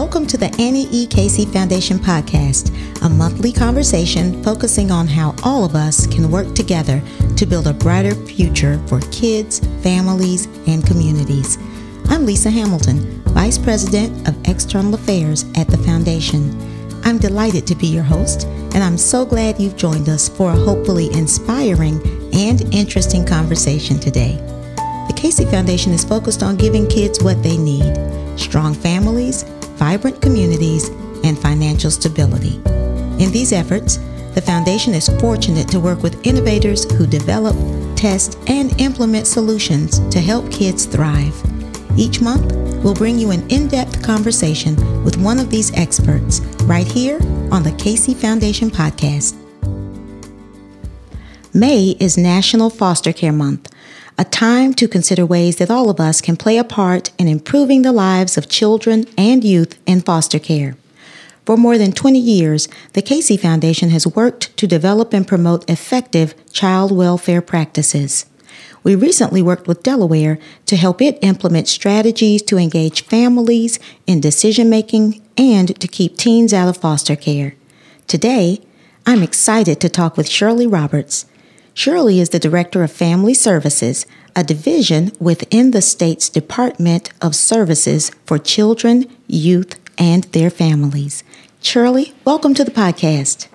Welcome 0.00 0.26
to 0.28 0.38
the 0.38 0.50
Annie 0.58 0.88
E. 0.90 1.06
Casey 1.06 1.44
Foundation 1.44 1.98
podcast, 1.98 2.72
a 3.02 3.08
monthly 3.10 3.52
conversation 3.52 4.42
focusing 4.42 4.90
on 4.90 5.06
how 5.06 5.36
all 5.42 5.62
of 5.62 5.74
us 5.74 6.06
can 6.06 6.30
work 6.30 6.54
together 6.54 7.02
to 7.36 7.44
build 7.44 7.66
a 7.66 7.74
brighter 7.74 8.14
future 8.14 8.80
for 8.86 9.00
kids, 9.12 9.58
families, 9.82 10.46
and 10.66 10.86
communities. 10.86 11.58
I'm 12.08 12.24
Lisa 12.24 12.48
Hamilton, 12.48 13.22
Vice 13.24 13.58
President 13.58 14.26
of 14.26 14.34
External 14.48 14.94
Affairs 14.94 15.44
at 15.54 15.68
the 15.68 15.76
Foundation. 15.76 16.50
I'm 17.04 17.18
delighted 17.18 17.66
to 17.66 17.74
be 17.74 17.88
your 17.88 18.02
host, 18.02 18.46
and 18.46 18.82
I'm 18.82 18.96
so 18.96 19.26
glad 19.26 19.60
you've 19.60 19.76
joined 19.76 20.08
us 20.08 20.30
for 20.30 20.50
a 20.50 20.56
hopefully 20.56 21.12
inspiring 21.12 22.00
and 22.32 22.62
interesting 22.74 23.26
conversation 23.26 24.00
today. 24.00 24.36
The 25.08 25.14
Casey 25.14 25.44
Foundation 25.44 25.92
is 25.92 26.04
focused 26.04 26.42
on 26.42 26.56
giving 26.56 26.88
kids 26.88 27.22
what 27.22 27.42
they 27.42 27.58
need 27.58 27.98
strong 28.40 28.72
families 28.72 29.44
vibrant 29.80 30.20
communities, 30.20 30.90
and 31.24 31.38
financial 31.38 31.90
stability. 31.90 32.56
In 33.18 33.32
these 33.32 33.50
efforts, 33.50 33.96
the 34.34 34.42
Foundation 34.42 34.92
is 34.92 35.08
fortunate 35.20 35.68
to 35.68 35.80
work 35.80 36.02
with 36.02 36.24
innovators 36.26 36.84
who 36.92 37.06
develop, 37.06 37.56
test, 37.96 38.38
and 38.46 38.78
implement 38.78 39.26
solutions 39.26 39.98
to 40.10 40.20
help 40.20 40.52
kids 40.52 40.84
thrive. 40.84 41.34
Each 41.96 42.20
month, 42.20 42.52
we'll 42.84 42.94
bring 42.94 43.18
you 43.18 43.30
an 43.30 43.48
in 43.48 43.68
depth 43.68 44.02
conversation 44.02 44.76
with 45.02 45.16
one 45.16 45.38
of 45.38 45.50
these 45.50 45.72
experts 45.74 46.40
right 46.64 46.86
here 46.86 47.18
on 47.50 47.62
the 47.62 47.74
Casey 47.78 48.12
Foundation 48.12 48.70
podcast. 48.70 49.34
May 51.54 51.96
is 51.98 52.18
National 52.18 52.68
Foster 52.68 53.14
Care 53.14 53.32
Month 53.32 53.70
a 54.20 54.24
time 54.24 54.74
to 54.74 54.86
consider 54.86 55.24
ways 55.24 55.56
that 55.56 55.70
all 55.70 55.88
of 55.88 55.98
us 55.98 56.20
can 56.20 56.36
play 56.36 56.58
a 56.58 56.62
part 56.62 57.10
in 57.16 57.26
improving 57.26 57.80
the 57.80 57.90
lives 57.90 58.36
of 58.36 58.50
children 58.50 59.06
and 59.16 59.42
youth 59.42 59.78
in 59.86 60.02
foster 60.02 60.38
care. 60.38 60.76
For 61.46 61.56
more 61.56 61.78
than 61.78 61.92
20 61.92 62.18
years, 62.18 62.68
the 62.92 63.00
Casey 63.00 63.38
Foundation 63.38 63.88
has 63.88 64.06
worked 64.06 64.54
to 64.58 64.66
develop 64.66 65.14
and 65.14 65.26
promote 65.26 65.68
effective 65.70 66.34
child 66.52 66.92
welfare 66.92 67.40
practices. 67.40 68.26
We 68.82 68.94
recently 68.94 69.40
worked 69.40 69.66
with 69.66 69.82
Delaware 69.82 70.38
to 70.66 70.76
help 70.76 71.00
it 71.00 71.18
implement 71.22 71.66
strategies 71.66 72.42
to 72.42 72.58
engage 72.58 73.06
families 73.06 73.78
in 74.06 74.20
decision 74.20 74.68
making 74.68 75.22
and 75.38 75.80
to 75.80 75.88
keep 75.88 76.18
teens 76.18 76.52
out 76.52 76.68
of 76.68 76.76
foster 76.76 77.16
care. 77.16 77.54
Today, 78.06 78.60
I'm 79.06 79.22
excited 79.22 79.80
to 79.80 79.88
talk 79.88 80.18
with 80.18 80.28
Shirley 80.28 80.66
Roberts, 80.66 81.24
Shirley 81.82 82.20
is 82.20 82.28
the 82.28 82.38
Director 82.38 82.82
of 82.82 82.92
Family 82.92 83.32
Services, 83.32 84.04
a 84.36 84.44
division 84.44 85.12
within 85.18 85.70
the 85.70 85.80
state's 85.80 86.28
Department 86.28 87.08
of 87.22 87.34
Services 87.34 88.10
for 88.26 88.36
Children, 88.36 89.06
Youth, 89.26 89.80
and 89.96 90.24
their 90.24 90.50
families. 90.50 91.24
Shirley, 91.62 92.12
welcome 92.22 92.52
to 92.52 92.64
the 92.64 92.70
podcast. 92.70 93.48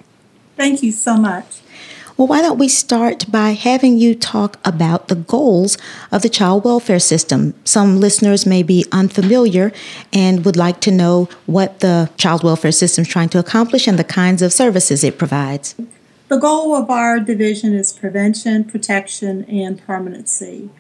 Thank 0.58 0.82
you 0.82 0.92
so 0.92 1.18
much. 1.18 1.60
Well, 2.18 2.28
why 2.28 2.42
don't 2.42 2.58
we 2.58 2.68
start 2.68 3.32
by 3.32 3.52
having 3.52 4.00
you 4.00 4.16
talk 4.16 4.58
about 4.66 5.08
the 5.08 5.16
goals 5.16 5.78
of 6.12 6.24
the 6.24 6.30
child 6.30 6.66
welfare 6.66 6.98
system? 6.98 7.54
Some 7.64 8.00
listeners 8.00 8.48
may 8.48 8.64
be 8.64 8.88
unfamiliar 8.92 9.72
and 10.12 10.46
would 10.46 10.58
like 10.58 10.82
to 10.82 10.92
know 10.92 11.30
what 11.46 11.82
the 11.82 12.10
child 12.18 12.44
welfare 12.44 12.72
system 12.72 13.04
is 13.04 13.08
trying 13.08 13.30
to 13.30 13.38
accomplish 13.38 13.88
and 13.88 14.00
the 14.00 14.04
kinds 14.04 14.42
of 14.42 14.52
services 14.52 15.04
it 15.04 15.20
provides. 15.20 15.76
The 16.28 16.38
goal 16.38 16.76
of 16.76 16.90
our 16.90 17.20
division 17.20 17.76
is 17.76 17.94
prevention, 17.94 18.64
protection, 18.64 19.44
and 19.44 19.80
permanency. 19.86 20.72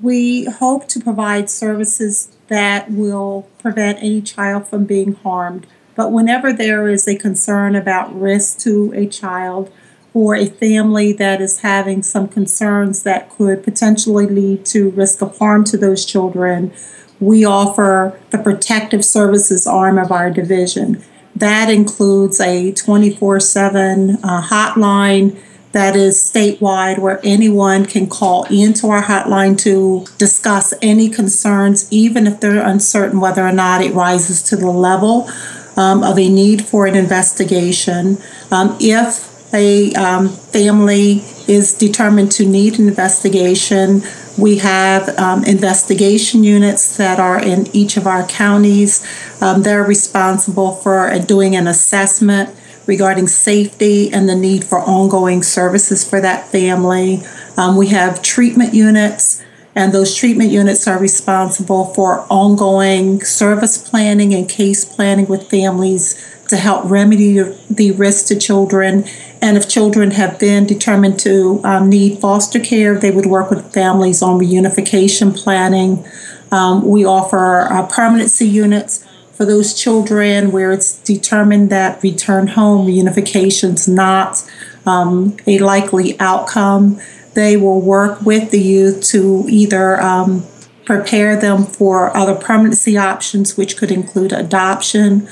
We 0.00 0.44
hope 0.44 0.86
to 0.88 1.00
provide 1.00 1.50
services 1.50 2.36
that 2.46 2.88
will 2.88 3.48
prevent 3.58 3.98
any 3.98 4.22
child 4.22 4.68
from 4.68 4.84
being 4.84 5.14
harmed. 5.14 5.66
But 5.96 6.12
whenever 6.12 6.52
there 6.52 6.88
is 6.88 7.08
a 7.08 7.16
concern 7.16 7.74
about 7.74 8.16
risk 8.16 8.60
to 8.60 8.92
a 8.94 9.08
child 9.08 9.72
or 10.14 10.36
a 10.36 10.46
family 10.46 11.12
that 11.14 11.40
is 11.40 11.60
having 11.60 12.04
some 12.04 12.28
concerns 12.28 13.02
that 13.02 13.28
could 13.28 13.64
potentially 13.64 14.26
lead 14.26 14.64
to 14.66 14.90
risk 14.90 15.20
of 15.20 15.36
harm 15.38 15.64
to 15.64 15.76
those 15.76 16.04
children, 16.04 16.72
we 17.18 17.44
offer 17.44 18.16
the 18.30 18.38
protective 18.38 19.04
services 19.04 19.66
arm 19.66 19.98
of 19.98 20.12
our 20.12 20.30
division. 20.30 21.02
That 21.34 21.70
includes 21.70 22.40
a 22.40 22.72
24 22.72 23.40
7 23.40 24.18
uh, 24.22 24.42
hotline 24.42 25.38
that 25.72 25.96
is 25.96 26.18
statewide 26.18 26.98
where 26.98 27.18
anyone 27.24 27.86
can 27.86 28.06
call 28.06 28.44
into 28.44 28.88
our 28.88 29.02
hotline 29.02 29.58
to 29.58 30.04
discuss 30.18 30.74
any 30.82 31.08
concerns, 31.08 31.90
even 31.90 32.26
if 32.26 32.40
they're 32.40 32.62
uncertain 32.62 33.20
whether 33.20 33.42
or 33.42 33.52
not 33.52 33.80
it 33.80 33.94
rises 33.94 34.42
to 34.42 34.56
the 34.56 34.70
level 34.70 35.28
um, 35.76 36.02
of 36.04 36.18
a 36.18 36.28
need 36.28 36.66
for 36.66 36.86
an 36.86 36.94
investigation. 36.94 38.18
Um, 38.50 38.76
if 38.78 39.31
a 39.52 39.92
um, 39.94 40.28
family 40.28 41.22
is 41.48 41.74
determined 41.74 42.32
to 42.32 42.46
need 42.46 42.78
an 42.78 42.88
investigation, 42.88 44.02
we 44.38 44.58
have 44.58 45.08
um, 45.18 45.44
investigation 45.44 46.42
units 46.42 46.96
that 46.96 47.20
are 47.20 47.38
in 47.38 47.66
each 47.74 47.96
of 47.96 48.06
our 48.06 48.26
counties. 48.26 49.06
Um, 49.42 49.62
they're 49.62 49.82
responsible 49.82 50.72
for 50.76 51.18
doing 51.18 51.54
an 51.54 51.66
assessment 51.66 52.56
regarding 52.86 53.28
safety 53.28 54.12
and 54.12 54.28
the 54.28 54.34
need 54.34 54.64
for 54.64 54.80
ongoing 54.80 55.42
services 55.42 56.08
for 56.08 56.20
that 56.20 56.48
family. 56.48 57.22
Um, 57.56 57.76
we 57.76 57.88
have 57.88 58.22
treatment 58.22 58.74
units, 58.74 59.44
and 59.74 59.92
those 59.92 60.14
treatment 60.14 60.50
units 60.50 60.88
are 60.88 60.98
responsible 60.98 61.86
for 61.94 62.26
ongoing 62.30 63.22
service 63.22 63.78
planning 63.78 64.34
and 64.34 64.48
case 64.48 64.84
planning 64.84 65.26
with 65.26 65.48
families 65.48 66.28
to 66.48 66.56
help 66.56 66.84
remedy 66.90 67.40
the 67.70 67.92
risk 67.92 68.26
to 68.26 68.38
children. 68.38 69.04
And 69.42 69.56
if 69.56 69.68
children 69.68 70.12
have 70.12 70.38
been 70.38 70.66
determined 70.66 71.18
to 71.20 71.60
um, 71.64 71.90
need 71.90 72.20
foster 72.20 72.60
care, 72.60 72.96
they 72.96 73.10
would 73.10 73.26
work 73.26 73.50
with 73.50 73.72
families 73.74 74.22
on 74.22 74.38
reunification 74.38 75.36
planning. 75.36 76.06
Um, 76.52 76.86
we 76.86 77.04
offer 77.04 77.62
uh, 77.68 77.84
permanency 77.88 78.46
units 78.46 79.04
for 79.32 79.44
those 79.44 79.74
children 79.74 80.52
where 80.52 80.70
it's 80.70 80.96
determined 81.00 81.70
that 81.70 82.00
return 82.04 82.46
home 82.46 82.86
reunification 82.86 83.74
is 83.74 83.88
not 83.88 84.48
um, 84.86 85.36
a 85.48 85.58
likely 85.58 86.18
outcome. 86.20 87.00
They 87.34 87.56
will 87.56 87.80
work 87.80 88.22
with 88.22 88.52
the 88.52 88.60
youth 88.60 89.02
to 89.08 89.44
either 89.48 90.00
um, 90.00 90.46
prepare 90.84 91.34
them 91.34 91.64
for 91.64 92.16
other 92.16 92.36
permanency 92.36 92.96
options, 92.96 93.56
which 93.56 93.76
could 93.76 93.90
include 93.90 94.32
adoption 94.32 95.28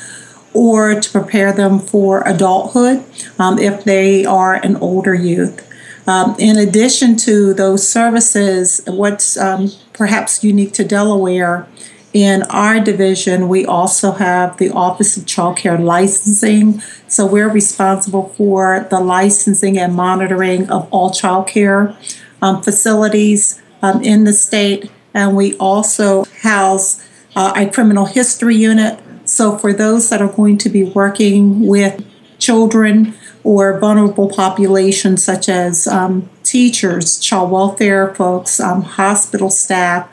or 0.53 1.01
to 1.01 1.11
prepare 1.11 1.53
them 1.53 1.79
for 1.79 2.23
adulthood 2.27 3.05
um, 3.39 3.59
if 3.59 3.85
they 3.85 4.25
are 4.25 4.55
an 4.55 4.77
older 4.77 5.15
youth. 5.15 5.67
Um, 6.07 6.35
in 6.39 6.57
addition 6.57 7.17
to 7.19 7.55
those 7.55 7.89
services, 7.89 8.81
what's 8.87 9.37
um, 9.37 9.71
perhaps 9.93 10.43
unique 10.43 10.73
to 10.75 10.85
Delaware, 10.85 11.69
in 12.13 12.43
our 12.45 12.81
division, 12.81 13.49
we 13.49 13.65
also 13.65 14.13
have 14.13 14.57
the 14.57 14.71
Office 14.71 15.17
of 15.17 15.27
Child 15.27 15.59
Care 15.59 15.79
Licensing. 15.79 16.81
So 17.07 17.25
we're 17.25 17.49
responsible 17.49 18.31
for 18.31 18.87
the 18.91 18.99
licensing 18.99 19.79
and 19.79 19.95
monitoring 19.95 20.69
of 20.71 20.89
all 20.91 21.11
child 21.11 21.47
care 21.47 21.97
um, 22.43 22.63
facilities 22.63 23.63
um, 23.81 24.03
in 24.03 24.25
the 24.25 24.33
state. 24.33 24.91
And 25.15 25.37
we 25.37 25.57
also 25.59 26.25
house 26.43 27.07
uh, 27.37 27.53
a 27.55 27.71
criminal 27.71 28.07
history 28.07 28.57
unit 28.57 29.01
so, 29.31 29.57
for 29.57 29.73
those 29.73 30.11
that 30.11 30.21
are 30.21 30.29
going 30.29 30.59
to 30.59 30.69
be 30.69 30.83
working 30.83 31.65
with 31.65 32.05
children 32.41 33.15
or 33.45 33.79
vulnerable 33.79 34.29
populations, 34.29 35.25
such 35.25 35.49
as 35.49 35.87
um, 35.87 36.29
teachers, 36.43 37.19
child 37.21 37.53
welfare 37.53 38.13
folks, 38.17 38.59
um, 38.59 38.83
hospital 38.83 39.49
staff, 39.49 40.11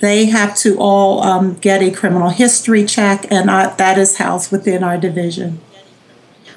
they 0.00 0.26
have 0.26 0.56
to 0.56 0.76
all 0.78 1.22
um, 1.22 1.54
get 1.54 1.80
a 1.80 1.92
criminal 1.92 2.30
history 2.30 2.84
check, 2.84 3.24
and 3.30 3.48
uh, 3.48 3.72
that 3.76 3.98
is 3.98 4.16
housed 4.16 4.50
within 4.50 4.82
our 4.82 4.98
division. 4.98 5.60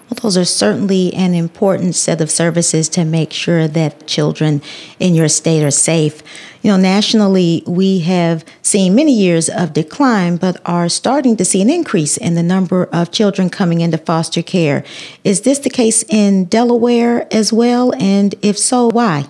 Well, 0.10 0.20
those 0.24 0.38
are 0.38 0.46
certainly 0.46 1.14
an 1.14 1.36
important 1.36 1.94
set 1.94 2.20
of 2.20 2.32
services 2.32 2.90
to 2.90 3.06
make 3.06 3.32
sure 3.32 3.68
that 3.68 4.08
children 4.08 4.64
in 5.00 5.14
your 5.14 5.30
state 5.30 5.64
are 5.64 5.70
safe. 5.70 6.24
You 6.64 6.72
know, 6.72 6.78
nationally, 6.78 7.64
we 7.68 8.00
have 8.00 8.44
seen 8.64 8.96
many 8.96 9.14
years 9.14 9.50
of 9.50 9.72
decline, 9.72 10.38
but 10.38 10.60
are 10.66 10.90
starting 10.90 11.38
to 11.38 11.46
see 11.46 11.62
an 11.62 11.70
increase 11.70 12.18
in 12.18 12.34
the 12.34 12.42
number 12.42 12.86
of 12.86 13.12
children 13.12 13.52
coming 13.52 13.82
into 13.82 14.00
foster 14.00 14.42
care. 14.42 14.84
Is 15.24 15.42
this 15.42 15.60
the 15.60 15.70
case 15.70 16.04
in 16.10 16.46
Delaware 16.46 17.28
as 17.32 17.54
well? 17.54 17.94
And 18.00 18.34
if 18.42 18.58
so, 18.58 18.90
why? 18.90 19.28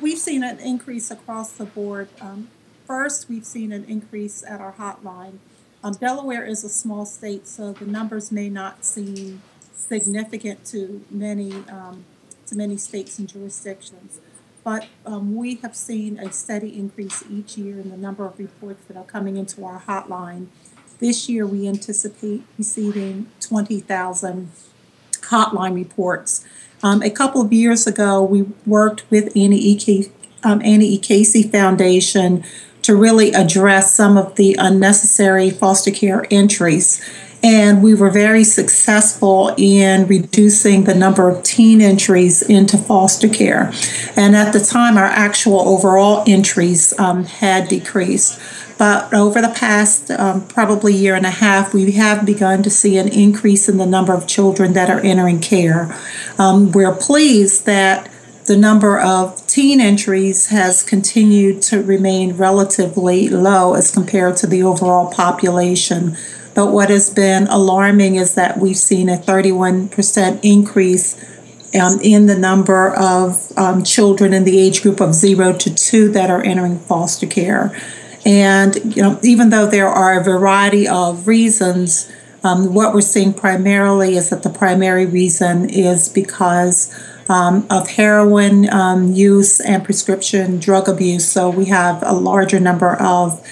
We've 0.00 0.18
seen 0.18 0.44
an 0.44 0.60
increase 0.60 1.10
across 1.10 1.50
the 1.50 1.64
board. 1.64 2.08
Um, 2.20 2.48
first, 2.86 3.28
we've 3.28 3.44
seen 3.44 3.72
an 3.72 3.84
increase 3.86 4.44
at 4.46 4.60
our 4.60 4.74
hotline 4.74 5.38
um, 5.84 5.92
Delaware 5.92 6.46
is 6.46 6.64
a 6.64 6.70
small 6.70 7.04
state, 7.04 7.46
so 7.46 7.72
the 7.72 7.84
numbers 7.84 8.32
may 8.32 8.48
not 8.48 8.86
seem 8.86 9.42
significant 9.76 10.64
to 10.64 11.04
many 11.10 11.52
um, 11.68 12.06
to 12.46 12.56
many 12.56 12.78
states 12.78 13.18
and 13.18 13.28
jurisdictions. 13.28 14.18
But 14.64 14.86
um, 15.04 15.36
we 15.36 15.56
have 15.56 15.76
seen 15.76 16.18
a 16.18 16.32
steady 16.32 16.78
increase 16.78 17.22
each 17.30 17.58
year 17.58 17.78
in 17.78 17.90
the 17.90 17.98
number 17.98 18.24
of 18.24 18.38
reports 18.38 18.82
that 18.88 18.96
are 18.96 19.04
coming 19.04 19.36
into 19.36 19.62
our 19.66 19.80
hotline. 19.80 20.46
This 21.00 21.28
year, 21.28 21.46
we 21.46 21.68
anticipate 21.68 22.44
receiving 22.56 23.26
20,000 23.40 24.50
hotline 25.20 25.74
reports. 25.74 26.46
Um, 26.82 27.02
a 27.02 27.10
couple 27.10 27.42
of 27.42 27.52
years 27.52 27.86
ago, 27.86 28.22
we 28.22 28.46
worked 28.64 29.04
with 29.10 29.36
Annie 29.36 29.78
um, 30.42 30.62
Annie 30.62 30.94
E. 30.94 30.98
Casey 30.98 31.42
Foundation 31.42 32.42
to 32.84 32.94
really 32.94 33.32
address 33.32 33.94
some 33.94 34.16
of 34.16 34.36
the 34.36 34.56
unnecessary 34.58 35.50
foster 35.50 35.90
care 35.90 36.26
entries. 36.30 37.02
And 37.42 37.82
we 37.82 37.94
were 37.94 38.10
very 38.10 38.44
successful 38.44 39.54
in 39.58 40.06
reducing 40.06 40.84
the 40.84 40.94
number 40.94 41.28
of 41.28 41.42
teen 41.42 41.82
entries 41.82 42.40
into 42.40 42.78
foster 42.78 43.28
care. 43.28 43.72
And 44.16 44.34
at 44.34 44.52
the 44.52 44.60
time, 44.60 44.96
our 44.96 45.04
actual 45.04 45.60
overall 45.60 46.24
entries 46.26 46.98
um, 46.98 47.24
had 47.24 47.68
decreased. 47.68 48.40
But 48.76 49.12
over 49.14 49.40
the 49.40 49.54
past 49.56 50.10
um, 50.10 50.46
probably 50.48 50.94
year 50.94 51.14
and 51.14 51.26
a 51.26 51.30
half, 51.30 51.72
we 51.72 51.92
have 51.92 52.26
begun 52.26 52.62
to 52.64 52.70
see 52.70 52.96
an 52.96 53.08
increase 53.08 53.68
in 53.68 53.76
the 53.76 53.86
number 53.86 54.12
of 54.12 54.26
children 54.26 54.72
that 54.72 54.90
are 54.90 55.00
entering 55.00 55.40
care. 55.40 55.94
Um, 56.38 56.72
we're 56.72 56.94
pleased 56.94 57.66
that 57.66 58.10
the 58.46 58.56
number 58.56 59.00
of 59.00 59.46
teen 59.46 59.80
entries 59.80 60.48
has 60.48 60.82
continued 60.82 61.62
to 61.62 61.82
remain 61.82 62.36
relatively 62.36 63.28
low 63.28 63.74
as 63.74 63.90
compared 63.90 64.36
to 64.36 64.46
the 64.46 64.62
overall 64.62 65.10
population. 65.10 66.16
But 66.54 66.70
what 66.70 66.90
has 66.90 67.08
been 67.08 67.46
alarming 67.46 68.16
is 68.16 68.34
that 68.34 68.58
we've 68.58 68.76
seen 68.76 69.08
a 69.08 69.16
31% 69.16 70.40
increase 70.42 71.16
um, 71.74 71.98
in 72.02 72.26
the 72.26 72.38
number 72.38 72.94
of 72.94 73.50
um, 73.56 73.82
children 73.82 74.32
in 74.32 74.44
the 74.44 74.58
age 74.58 74.82
group 74.82 75.00
of 75.00 75.14
zero 75.14 75.52
to 75.54 75.74
two 75.74 76.10
that 76.12 76.30
are 76.30 76.42
entering 76.42 76.78
foster 76.78 77.26
care. 77.26 77.76
And 78.26 78.96
you 78.96 79.02
know, 79.02 79.18
even 79.22 79.50
though 79.50 79.66
there 79.66 79.88
are 79.88 80.20
a 80.20 80.22
variety 80.22 80.86
of 80.86 81.26
reasons, 81.26 82.10
um, 82.44 82.74
what 82.74 82.94
we're 82.94 83.00
seeing 83.00 83.32
primarily 83.32 84.16
is 84.16 84.28
that 84.30 84.42
the 84.42 84.50
primary 84.50 85.06
reason 85.06 85.68
is 85.68 86.10
because 86.10 86.94
um, 87.28 87.66
of 87.70 87.88
heroin 87.88 88.68
um, 88.70 89.12
use 89.12 89.60
and 89.60 89.82
prescription 89.82 90.60
drug 90.60 90.88
abuse. 90.88 91.26
So 91.26 91.48
we 91.48 91.64
have 91.66 92.02
a 92.02 92.12
larger 92.12 92.60
number 92.60 93.00
of 93.00 93.42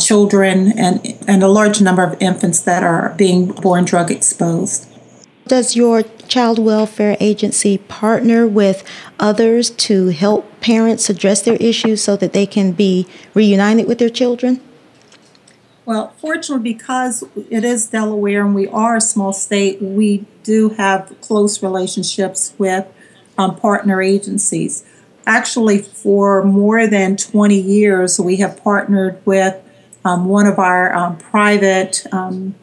children 0.00 0.76
and, 0.76 1.16
and 1.28 1.42
a 1.42 1.48
large 1.48 1.80
number 1.80 2.02
of 2.02 2.20
infants 2.20 2.60
that 2.62 2.82
are 2.82 3.14
being 3.16 3.52
born 3.52 3.84
drug 3.84 4.10
exposed. 4.10 4.86
Does 5.46 5.76
your 5.76 6.02
child 6.28 6.58
welfare 6.58 7.16
agency 7.20 7.78
partner 7.78 8.46
with 8.46 8.84
others 9.18 9.70
to 9.70 10.08
help 10.08 10.60
parents 10.60 11.08
address 11.08 11.42
their 11.42 11.56
issues 11.56 12.02
so 12.02 12.16
that 12.16 12.32
they 12.32 12.46
can 12.46 12.72
be 12.72 13.06
reunited 13.34 13.86
with 13.86 13.98
their 13.98 14.10
children? 14.10 14.60
Well, 15.90 16.14
fortunately, 16.18 16.72
because 16.72 17.24
it 17.50 17.64
is 17.64 17.88
Delaware 17.88 18.44
and 18.44 18.54
we 18.54 18.68
are 18.68 18.94
a 18.94 19.00
small 19.00 19.32
state, 19.32 19.82
we 19.82 20.24
do 20.44 20.68
have 20.68 21.12
close 21.20 21.64
relationships 21.64 22.54
with 22.58 22.86
um, 23.36 23.56
partner 23.56 24.00
agencies. 24.00 24.84
Actually, 25.26 25.82
for 25.82 26.44
more 26.44 26.86
than 26.86 27.16
20 27.16 27.60
years, 27.60 28.20
we 28.20 28.36
have 28.36 28.62
partnered 28.62 29.20
with 29.26 29.60
um, 30.04 30.26
one 30.26 30.46
of 30.46 30.60
our 30.60 30.94
um, 30.94 31.18
private 31.18 32.06
um, 32.12 32.54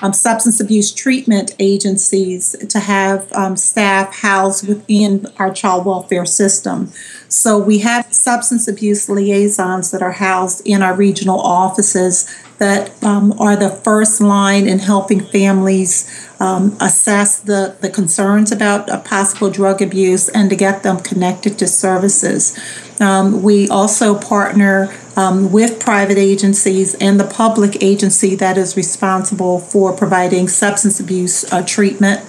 um, 0.00 0.12
substance 0.12 0.58
abuse 0.58 0.92
treatment 0.92 1.54
agencies 1.58 2.56
to 2.68 2.80
have 2.80 3.30
um, 3.32 3.56
staff 3.56 4.20
housed 4.20 4.66
within 4.66 5.26
our 5.38 5.52
child 5.52 5.86
welfare 5.86 6.26
system. 6.26 6.90
So 7.28 7.58
we 7.58 7.78
have 7.78 8.12
substance 8.12 8.68
abuse 8.68 9.08
liaisons 9.08 9.90
that 9.90 10.02
are 10.02 10.12
housed 10.12 10.66
in 10.66 10.82
our 10.82 10.94
regional 10.94 11.40
offices 11.40 12.26
that 12.64 13.04
um, 13.04 13.38
are 13.38 13.56
the 13.56 13.68
first 13.68 14.22
line 14.22 14.66
in 14.66 14.78
helping 14.78 15.20
families 15.20 15.92
um, 16.40 16.74
assess 16.80 17.38
the, 17.38 17.76
the 17.82 17.90
concerns 17.90 18.50
about 18.50 19.04
possible 19.04 19.50
drug 19.50 19.82
abuse 19.82 20.30
and 20.30 20.48
to 20.48 20.56
get 20.56 20.82
them 20.82 20.98
connected 20.98 21.58
to 21.58 21.66
services. 21.66 22.58
Um, 23.00 23.42
we 23.42 23.68
also 23.68 24.18
partner 24.18 24.90
um, 25.14 25.52
with 25.52 25.78
private 25.78 26.16
agencies 26.16 26.94
and 26.94 27.20
the 27.20 27.26
public 27.26 27.82
agency 27.82 28.34
that 28.36 28.56
is 28.56 28.78
responsible 28.78 29.58
for 29.58 29.94
providing 29.94 30.48
substance 30.48 30.98
abuse 30.98 31.44
uh, 31.52 31.62
treatment. 31.66 32.20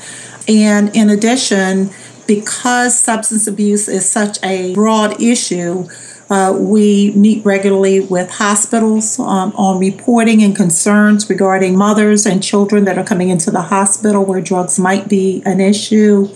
And 0.49 0.93
in 0.93 1.09
addition, 1.09 1.91
because 2.27 2.99
substance 2.99 3.47
abuse 3.47 3.88
is 3.88 4.09
such 4.09 4.38
a 4.43 4.73
broad 4.73 5.21
issue, 5.21 5.88
uh, 6.30 6.56
we 6.57 7.12
meet 7.12 7.45
regularly 7.45 8.00
with 8.00 8.31
hospitals 8.31 9.19
um, 9.19 9.54
on 9.56 9.80
reporting 9.80 10.42
and 10.42 10.56
concerns 10.56 11.30
regarding 11.30 11.77
mothers 11.77 12.25
and 12.25 12.42
children 12.42 12.86
that 12.86 12.98
are 12.98 13.04
coming 13.04 13.30
into 13.30 13.51
the 13.51 13.62
hospital 13.62 14.25
where 14.25 14.42
drugs 14.42 14.80
might 14.80 15.07
be 15.07 15.44
an 15.45 15.60
issue. 15.60 16.27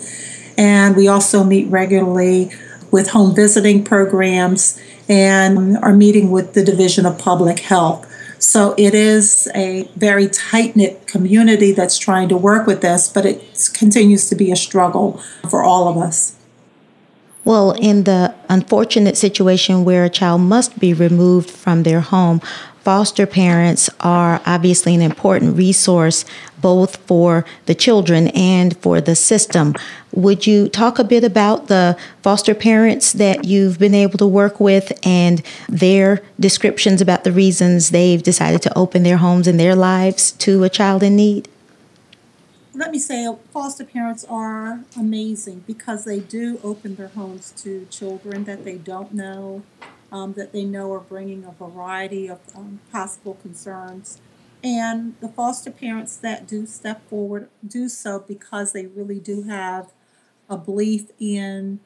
And 0.56 0.96
we 0.96 1.08
also 1.08 1.42
meet 1.42 1.68
regularly 1.68 2.52
with 2.90 3.10
home 3.10 3.34
visiting 3.34 3.84
programs 3.84 4.80
and 5.08 5.76
are 5.78 5.94
meeting 5.94 6.30
with 6.30 6.54
the 6.54 6.64
Division 6.64 7.04
of 7.04 7.18
Public 7.18 7.60
Health. 7.60 8.06
So 8.38 8.74
it 8.78 8.94
is 8.94 9.50
a 9.54 9.82
very 9.96 10.28
tight 10.28 10.76
knit 10.76 11.06
community 11.06 11.72
that's 11.72 11.98
trying 11.98 12.28
to 12.30 12.36
work 12.36 12.66
with 12.66 12.80
this, 12.80 13.08
but 13.08 13.26
it 13.26 13.70
continues 13.74 14.28
to 14.28 14.34
be 14.34 14.50
a 14.52 14.56
struggle 14.56 15.20
for 15.48 15.62
all 15.62 15.88
of 15.88 15.96
us. 15.98 16.36
Well, 17.44 17.72
in 17.72 18.04
the 18.04 18.34
unfortunate 18.48 19.16
situation 19.16 19.84
where 19.84 20.04
a 20.04 20.10
child 20.10 20.42
must 20.42 20.78
be 20.78 20.92
removed 20.92 21.48
from 21.50 21.84
their 21.84 22.00
home, 22.00 22.40
foster 22.82 23.26
parents 23.26 23.88
are 24.00 24.40
obviously 24.44 24.94
an 24.94 25.00
important 25.00 25.56
resource 25.56 26.24
both 26.60 26.96
for 27.06 27.46
the 27.66 27.74
children 27.74 28.28
and 28.28 28.76
for 28.78 29.00
the 29.00 29.14
system. 29.14 29.74
Would 30.12 30.46
you 30.46 30.68
talk 30.68 30.98
a 30.98 31.04
bit 31.04 31.24
about 31.24 31.68
the 31.68 31.96
foster 32.22 32.54
parents 32.54 33.12
that 33.14 33.44
you've 33.44 33.78
been 33.78 33.94
able 33.94 34.18
to 34.18 34.26
work 34.26 34.60
with 34.60 34.92
and 35.02 35.42
their 35.68 36.22
descriptions 36.38 37.00
about 37.00 37.24
the 37.24 37.32
reasons 37.32 37.90
they've 37.90 38.22
decided 38.22 38.60
to 38.62 38.78
open 38.78 39.02
their 39.02 39.18
homes 39.18 39.46
and 39.46 39.58
their 39.58 39.74
lives 39.74 40.32
to 40.32 40.62
a 40.64 40.68
child 40.68 41.02
in 41.02 41.16
need? 41.16 41.48
Let 42.80 42.92
me 42.92 42.98
say, 42.98 43.30
foster 43.52 43.84
parents 43.84 44.24
are 44.24 44.84
amazing 44.98 45.64
because 45.66 46.06
they 46.06 46.18
do 46.18 46.58
open 46.64 46.94
their 46.94 47.08
homes 47.08 47.52
to 47.58 47.86
children 47.90 48.44
that 48.44 48.64
they 48.64 48.78
don't 48.78 49.12
know 49.12 49.64
um, 50.10 50.32
that 50.32 50.54
they 50.54 50.64
know 50.64 50.90
are 50.94 51.00
bringing 51.00 51.44
a 51.44 51.52
variety 51.52 52.26
of 52.26 52.38
um, 52.56 52.80
possible 52.90 53.34
concerns. 53.42 54.18
And 54.64 55.14
the 55.20 55.28
foster 55.28 55.70
parents 55.70 56.16
that 56.16 56.46
do 56.46 56.64
step 56.64 57.06
forward 57.10 57.50
do 57.68 57.86
so 57.86 58.18
because 58.26 58.72
they 58.72 58.86
really 58.86 59.20
do 59.20 59.42
have 59.42 59.92
a 60.48 60.56
belief 60.56 61.10
in 61.18 61.80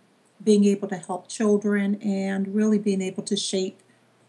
being 0.45 0.65
able 0.65 0.87
to 0.87 0.97
help 0.97 1.29
children 1.29 2.01
and 2.03 2.55
really 2.55 2.79
being 2.79 3.03
able 3.03 3.25
to 3.25 3.37
shape 3.37 3.81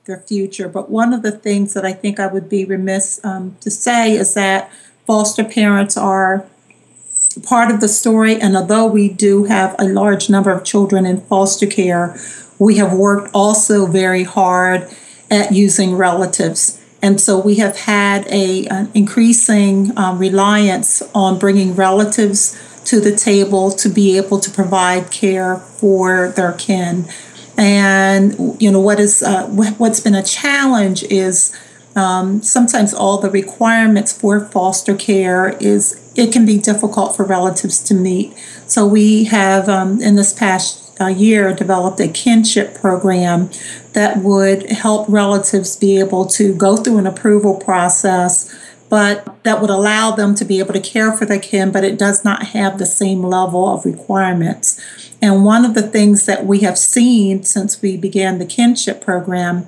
their 0.05 0.17
future. 0.17 0.67
But 0.67 0.89
one 0.89 1.13
of 1.13 1.21
the 1.21 1.31
things 1.31 1.75
that 1.75 1.85
I 1.85 1.93
think 1.93 2.19
I 2.19 2.25
would 2.25 2.49
be 2.49 2.65
remiss 2.65 3.23
um, 3.23 3.55
to 3.61 3.69
say 3.69 4.13
is 4.13 4.33
that 4.33 4.71
foster 5.05 5.43
parents 5.43 5.95
are 5.95 6.47
part 7.43 7.71
of 7.71 7.81
the 7.81 7.87
story, 7.87 8.39
and 8.39 8.55
although 8.55 8.85
we 8.85 9.09
do 9.09 9.45
have 9.45 9.75
a 9.79 9.85
large 9.85 10.29
number 10.29 10.51
of 10.51 10.63
children 10.63 11.05
in 11.05 11.21
foster 11.21 11.67
care, 11.67 12.17
we 12.59 12.77
have 12.77 12.93
worked 12.93 13.29
also 13.33 13.85
very 13.85 14.23
hard 14.23 14.89
at 15.29 15.51
using 15.51 15.95
relatives. 15.95 16.79
And 17.01 17.19
so 17.19 17.37
we 17.39 17.55
have 17.55 17.77
had 17.77 18.25
a, 18.27 18.65
an 18.67 18.89
increasing 18.93 19.95
um, 19.97 20.17
reliance 20.17 21.03
on 21.13 21.37
bringing 21.37 21.75
relatives 21.75 22.57
to 22.85 22.99
the 22.99 23.15
table 23.15 23.71
to 23.71 23.89
be 23.89 24.17
able 24.17 24.39
to 24.39 24.49
provide 24.49 25.11
care 25.11 25.57
for 25.57 26.29
their 26.29 26.53
kin. 26.53 27.05
And 27.57 28.59
you 28.61 28.71
know 28.71 28.79
what 28.79 28.99
is 28.99 29.23
uh, 29.23 29.47
what's 29.47 29.99
been 29.99 30.15
a 30.15 30.23
challenge 30.23 31.03
is 31.03 31.55
um, 31.95 32.41
sometimes 32.41 32.93
all 32.93 33.19
the 33.19 33.29
requirements 33.29 34.11
for 34.11 34.41
foster 34.41 34.95
care 34.95 35.55
is 35.59 36.04
it 36.15 36.31
can 36.31 36.45
be 36.45 36.57
difficult 36.57 37.15
for 37.15 37.25
relatives 37.25 37.81
to 37.83 37.93
meet. 37.93 38.33
So 38.67 38.87
we 38.87 39.25
have 39.25 39.67
um, 39.69 40.01
in 40.01 40.15
this 40.15 40.33
past 40.33 40.85
a 40.99 41.09
year 41.09 41.53
developed 41.53 41.99
a 41.99 42.07
kinship 42.07 42.73
program 42.75 43.49
that 43.93 44.17
would 44.17 44.69
help 44.71 45.07
relatives 45.09 45.75
be 45.75 45.99
able 45.99 46.25
to 46.25 46.53
go 46.53 46.77
through 46.77 46.97
an 46.97 47.07
approval 47.07 47.55
process, 47.55 48.53
but 48.89 49.43
that 49.43 49.59
would 49.59 49.69
allow 49.69 50.11
them 50.11 50.35
to 50.35 50.45
be 50.45 50.59
able 50.59 50.73
to 50.73 50.79
care 50.79 51.11
for 51.11 51.25
their 51.25 51.39
kin, 51.39 51.71
but 51.71 51.83
it 51.83 51.99
does 51.99 52.23
not 52.23 52.47
have 52.47 52.77
the 52.77 52.85
same 52.85 53.23
level 53.23 53.67
of 53.67 53.85
requirements. 53.85 54.79
And 55.21 55.43
one 55.43 55.65
of 55.65 55.73
the 55.73 55.81
things 55.81 56.25
that 56.27 56.45
we 56.45 56.59
have 56.59 56.77
seen 56.77 57.43
since 57.43 57.81
we 57.81 57.97
began 57.97 58.37
the 58.37 58.45
kinship 58.45 59.01
program 59.01 59.65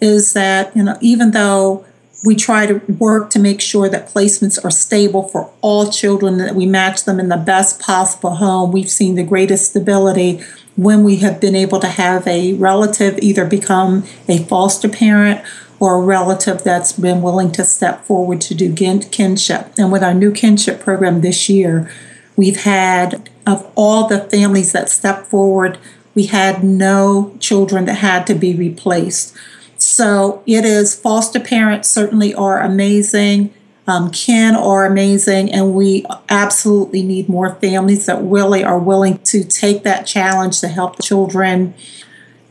is 0.00 0.32
that, 0.32 0.74
you 0.76 0.82
know, 0.82 0.98
even 1.00 1.30
though 1.30 1.84
we 2.24 2.34
try 2.34 2.64
to 2.66 2.80
work 2.94 3.28
to 3.30 3.38
make 3.38 3.60
sure 3.60 3.88
that 3.88 4.08
placements 4.08 4.62
are 4.64 4.70
stable 4.70 5.28
for 5.28 5.50
all 5.60 5.90
children, 5.90 6.38
that 6.38 6.54
we 6.54 6.64
match 6.64 7.04
them 7.04 7.20
in 7.20 7.28
the 7.28 7.36
best 7.36 7.78
possible 7.78 8.36
home. 8.36 8.72
We've 8.72 8.90
seen 8.90 9.14
the 9.14 9.22
greatest 9.22 9.70
stability 9.70 10.42
when 10.74 11.04
we 11.04 11.16
have 11.16 11.38
been 11.38 11.54
able 11.54 11.78
to 11.80 11.86
have 11.86 12.26
a 12.26 12.54
relative 12.54 13.18
either 13.18 13.44
become 13.44 14.04
a 14.26 14.38
foster 14.38 14.88
parent 14.88 15.44
or 15.78 15.96
a 15.96 16.00
relative 16.00 16.64
that's 16.64 16.92
been 16.92 17.20
willing 17.20 17.52
to 17.52 17.64
step 17.64 18.04
forward 18.04 18.40
to 18.40 18.54
do 18.54 18.72
kinship. 18.74 19.72
And 19.76 19.92
with 19.92 20.02
our 20.02 20.14
new 20.14 20.32
kinship 20.32 20.80
program 20.80 21.20
this 21.20 21.48
year, 21.48 21.90
we've 22.36 22.62
had, 22.62 23.28
of 23.46 23.70
all 23.74 24.08
the 24.08 24.20
families 24.20 24.72
that 24.72 24.88
stepped 24.88 25.26
forward, 25.26 25.78
we 26.14 26.26
had 26.26 26.64
no 26.64 27.36
children 27.38 27.84
that 27.84 27.96
had 27.96 28.26
to 28.28 28.34
be 28.34 28.54
replaced. 28.54 29.36
So 29.76 30.42
it 30.46 30.64
is, 30.64 30.94
foster 30.94 31.40
parents 31.40 31.90
certainly 31.90 32.34
are 32.34 32.60
amazing. 32.60 33.52
Um, 33.86 34.10
kin 34.10 34.54
are 34.54 34.86
amazing, 34.86 35.52
and 35.52 35.74
we 35.74 36.06
absolutely 36.30 37.02
need 37.02 37.28
more 37.28 37.54
families 37.56 38.06
that 38.06 38.22
really 38.22 38.64
are 38.64 38.78
willing 38.78 39.18
to 39.24 39.44
take 39.44 39.82
that 39.82 40.06
challenge 40.06 40.60
to 40.60 40.68
help 40.68 41.02
children 41.02 41.74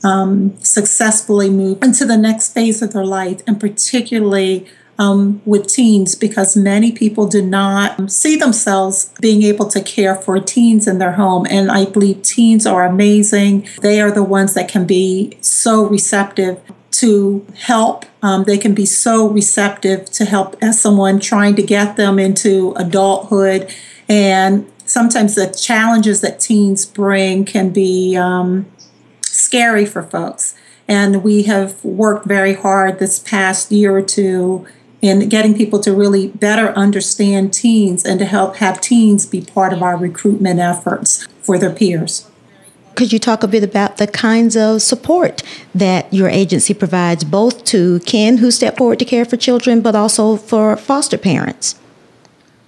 um, 0.03 0.55
successfully 0.57 1.49
move 1.49 1.81
into 1.81 2.05
the 2.05 2.17
next 2.17 2.53
phase 2.53 2.83
of 2.83 2.93
their 2.93 3.05
life, 3.05 3.41
and 3.47 3.59
particularly 3.59 4.67
um, 4.99 5.41
with 5.43 5.65
teens, 5.65 6.13
because 6.13 6.55
many 6.55 6.91
people 6.91 7.25
do 7.25 7.41
not 7.41 8.11
see 8.11 8.35
themselves 8.35 9.11
being 9.19 9.41
able 9.41 9.67
to 9.69 9.81
care 9.81 10.15
for 10.15 10.39
teens 10.39 10.87
in 10.87 10.99
their 10.99 11.13
home. 11.13 11.47
And 11.49 11.71
I 11.71 11.85
believe 11.85 12.21
teens 12.21 12.67
are 12.67 12.85
amazing. 12.85 13.67
They 13.81 13.99
are 14.01 14.11
the 14.11 14.23
ones 14.23 14.53
that 14.53 14.69
can 14.69 14.85
be 14.85 15.35
so 15.41 15.83
receptive 15.87 16.61
to 16.93 17.45
help. 17.55 18.05
Um, 18.21 18.43
they 18.43 18.57
can 18.57 18.73
be 18.73 18.85
so 18.85 19.27
receptive 19.27 20.05
to 20.12 20.25
help 20.25 20.55
as 20.62 20.81
someone 20.81 21.19
trying 21.19 21.55
to 21.55 21.63
get 21.63 21.97
them 21.97 22.19
into 22.19 22.73
adulthood. 22.75 23.73
And 24.07 24.71
sometimes 24.85 25.35
the 25.35 25.47
challenges 25.47 26.21
that 26.21 26.39
teens 26.39 26.85
bring 26.85 27.45
can 27.45 27.71
be 27.71 28.15
um, 28.15 28.67
scary 29.21 29.85
for 29.85 30.03
folks. 30.03 30.55
And 30.88 31.23
we 31.23 31.43
have 31.43 31.83
worked 31.83 32.25
very 32.27 32.53
hard 32.53 33.00
this 33.00 33.19
past 33.19 33.71
year 33.71 33.95
or 33.95 34.01
two 34.01 34.67
in 35.01 35.27
getting 35.29 35.55
people 35.55 35.79
to 35.79 35.93
really 35.93 36.27
better 36.27 36.69
understand 36.69 37.53
teens 37.53 38.05
and 38.05 38.19
to 38.19 38.25
help 38.25 38.57
have 38.57 38.79
teens 38.79 39.25
be 39.25 39.41
part 39.41 39.73
of 39.73 39.81
our 39.81 39.97
recruitment 39.97 40.59
efforts 40.59 41.27
for 41.41 41.57
their 41.57 41.73
peers. 41.73 42.29
Could 42.95 43.12
you 43.12 43.19
talk 43.19 43.43
a 43.43 43.47
bit 43.47 43.63
about 43.63 43.97
the 43.97 44.07
kinds 44.07 44.55
of 44.55 44.81
support 44.81 45.41
that 45.73 46.13
your 46.13 46.29
agency 46.29 46.73
provides 46.73 47.23
both 47.23 47.63
to 47.65 48.00
kin 48.01 48.38
who 48.38 48.51
step 48.51 48.77
forward 48.77 49.00
to 49.00 49.05
care 49.05 49.25
for 49.25 49.38
children, 49.38 49.81
but 49.81 49.95
also 49.95 50.38
for 50.38 50.77
foster 50.77 51.17
parents? 51.17 51.79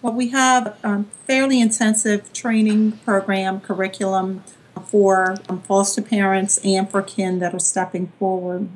Well, 0.01 0.13
we 0.13 0.29
have 0.29 0.77
a 0.83 1.03
fairly 1.27 1.59
intensive 1.59 2.31
training 2.33 2.93
program 3.03 3.59
curriculum 3.59 4.43
for 4.87 5.35
foster 5.63 6.01
parents 6.01 6.59
and 6.63 6.89
for 6.89 7.01
kin 7.01 7.39
that 7.39 7.53
are 7.53 7.59
stepping 7.59 8.07
forward. 8.19 8.69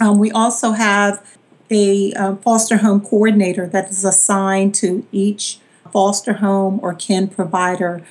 Um, 0.00 0.18
we 0.18 0.30
also 0.30 0.72
have 0.72 1.36
a 1.70 2.12
foster 2.36 2.78
home 2.78 3.00
coordinator 3.00 3.66
that 3.66 3.90
is 3.90 4.04
assigned 4.04 4.74
to 4.76 5.06
each 5.12 5.58
foster 5.92 6.34
home 6.34 6.78
or 6.82 6.94
kin 6.94 7.28
provider 7.28 8.02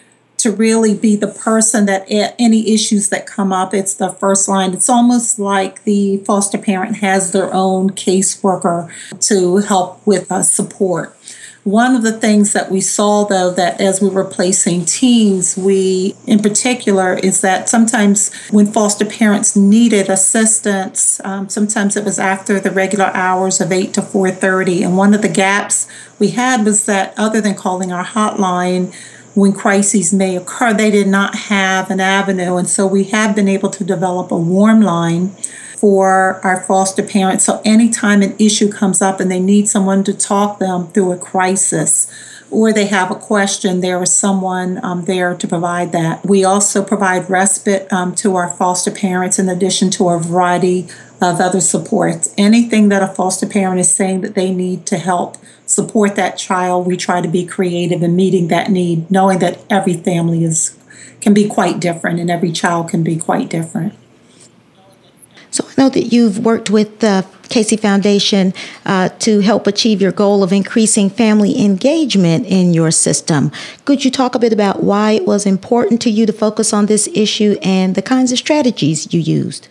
to 0.44 0.52
really 0.52 0.94
be 0.94 1.16
the 1.16 1.28
person 1.28 1.86
that 1.86 2.06
any 2.10 2.74
issues 2.74 3.10
that 3.10 3.26
come 3.26 3.52
up, 3.54 3.74
it's 3.74 3.96
the 3.96 4.10
first 4.10 4.48
line. 4.50 4.74
It's 4.74 4.90
almost 4.90 5.40
like 5.40 5.84
the 5.84 6.18
foster 6.18 6.58
parent 6.58 6.98
has 6.98 7.32
their 7.32 7.54
own 7.54 7.92
caseworker 7.92 8.92
to 9.30 9.58
help 9.58 10.06
with 10.06 10.32
uh, 10.32 10.44
support. 10.44 11.16
One 11.64 11.96
of 11.96 12.04
the 12.04 12.12
things 12.12 12.52
that 12.52 12.70
we 12.70 12.82
saw, 12.82 13.24
though, 13.24 13.50
that 13.52 13.80
as 13.80 14.02
we 14.02 14.10
were 14.10 14.26
placing 14.26 14.84
teens, 14.84 15.56
we 15.56 16.14
in 16.28 16.40
particular 16.40 17.14
is 17.14 17.40
that 17.40 17.70
sometimes 17.70 18.34
when 18.52 18.68
foster 18.68 19.06
parents 19.06 19.56
needed 19.56 20.10
assistance, 20.10 21.22
um, 21.24 21.48
sometimes 21.48 21.96
it 21.96 22.04
was 22.04 22.20
after 22.20 22.60
the 22.60 22.70
regular 22.70 23.12
hours 23.14 23.62
of 23.62 23.72
eight 23.72 23.94
to 23.94 24.02
four 24.02 24.30
thirty, 24.30 24.84
and 24.84 24.98
one 24.98 25.14
of 25.14 25.22
the 25.22 25.30
gaps 25.30 25.88
we 26.20 26.32
had 26.32 26.66
was 26.66 26.84
that 26.86 27.14
other 27.18 27.40
than 27.40 27.56
calling 27.56 27.94
our 27.94 28.04
hotline 28.04 28.94
when 29.36 29.54
crises 29.54 30.14
may 30.14 30.36
occur, 30.36 30.74
they 30.74 30.92
did 30.92 31.08
not 31.08 31.36
have 31.36 31.90
an 31.90 32.00
avenue. 32.00 32.58
And 32.58 32.70
so 32.70 32.86
we 32.86 33.06
have 33.06 33.36
been 33.36 33.48
able 33.48 33.70
to 33.72 33.84
develop 33.84 34.32
a 34.32 34.38
warm 34.38 34.82
line 34.82 35.30
for 35.78 36.40
our 36.46 36.62
foster 36.62 37.04
parents. 37.04 37.44
So 37.46 37.62
anytime 37.66 38.22
an 38.22 38.36
issue 38.40 38.72
comes 38.72 39.02
up 39.02 39.20
and 39.20 39.32
they 39.32 39.40
need 39.40 39.68
someone 39.68 40.04
to 40.06 40.14
talk 40.14 40.60
them 40.60 40.88
through 40.90 41.12
a 41.12 41.18
crisis, 41.18 42.08
or 42.54 42.72
they 42.72 42.86
have 42.86 43.10
a 43.10 43.16
question, 43.16 43.82
there 43.82 44.02
is 44.04 44.14
someone 44.14 44.80
um, 44.84 45.06
there 45.06 45.36
to 45.36 45.48
provide 45.48 45.92
that. 45.92 46.24
We 46.24 46.44
also 46.44 46.84
provide 46.84 47.30
respite 47.30 47.92
um, 47.92 48.14
to 48.16 48.36
our 48.36 48.48
foster 48.48 48.92
parents 48.92 49.40
in 49.40 49.50
addition 49.50 49.90
to 49.92 50.10
a 50.10 50.20
variety 50.20 50.88
of 51.20 51.42
other 51.42 51.60
supports. 51.60 52.34
Anything 52.38 52.90
that 52.90 53.02
a 53.02 53.08
foster 53.08 53.48
parent 53.48 53.80
is 53.80 53.94
saying 53.94 54.22
that 54.22 54.36
they 54.36 54.54
need 54.54 54.86
to 54.88 54.98
help 54.98 55.38
support 55.66 56.16
that 56.16 56.38
child, 56.38 56.86
we 56.86 56.96
try 56.96 57.22
to 57.22 57.28
be 57.28 57.46
creative 57.46 58.04
in 58.04 58.16
meeting 58.16 58.50
that 58.50 58.70
need, 58.70 59.10
knowing 59.10 59.40
that 59.40 59.60
every 59.70 59.96
family 59.96 60.44
is 60.44 60.78
can 61.22 61.34
be 61.34 61.48
quite 61.48 61.80
different 61.80 62.20
and 62.20 62.30
every 62.30 62.52
child 62.52 62.90
can 62.90 63.02
be 63.02 63.16
quite 63.16 63.50
different. 63.50 63.94
So 65.54 65.64
I 65.68 65.74
know 65.78 65.90
that 65.90 66.12
you've 66.12 66.44
worked 66.44 66.72
with 66.72 67.00
the 67.00 67.24
Casey 67.44 67.78
Foundation 67.78 68.56
uh, 68.88 69.10
to 69.20 69.42
help 69.42 69.68
achieve 69.68 70.02
your 70.02 70.12
goal 70.12 70.42
of 70.42 70.52
increasing 70.52 71.12
family 71.12 71.64
engagement 71.64 72.48
in 72.48 72.74
your 72.74 72.90
system. 72.90 73.52
Could 73.86 74.04
you 74.04 74.10
talk 74.10 74.34
a 74.34 74.40
bit 74.40 74.52
about 74.52 74.82
why 74.82 75.12
it 75.12 75.28
was 75.28 75.46
important 75.46 76.02
to 76.02 76.10
you 76.10 76.26
to 76.26 76.34
focus 76.34 76.74
on 76.74 76.88
this 76.88 77.08
issue 77.14 77.56
and 77.62 77.94
the 77.94 78.02
kinds 78.02 78.32
of 78.32 78.40
strategies 78.40 79.14
you 79.14 79.20
used? 79.20 79.68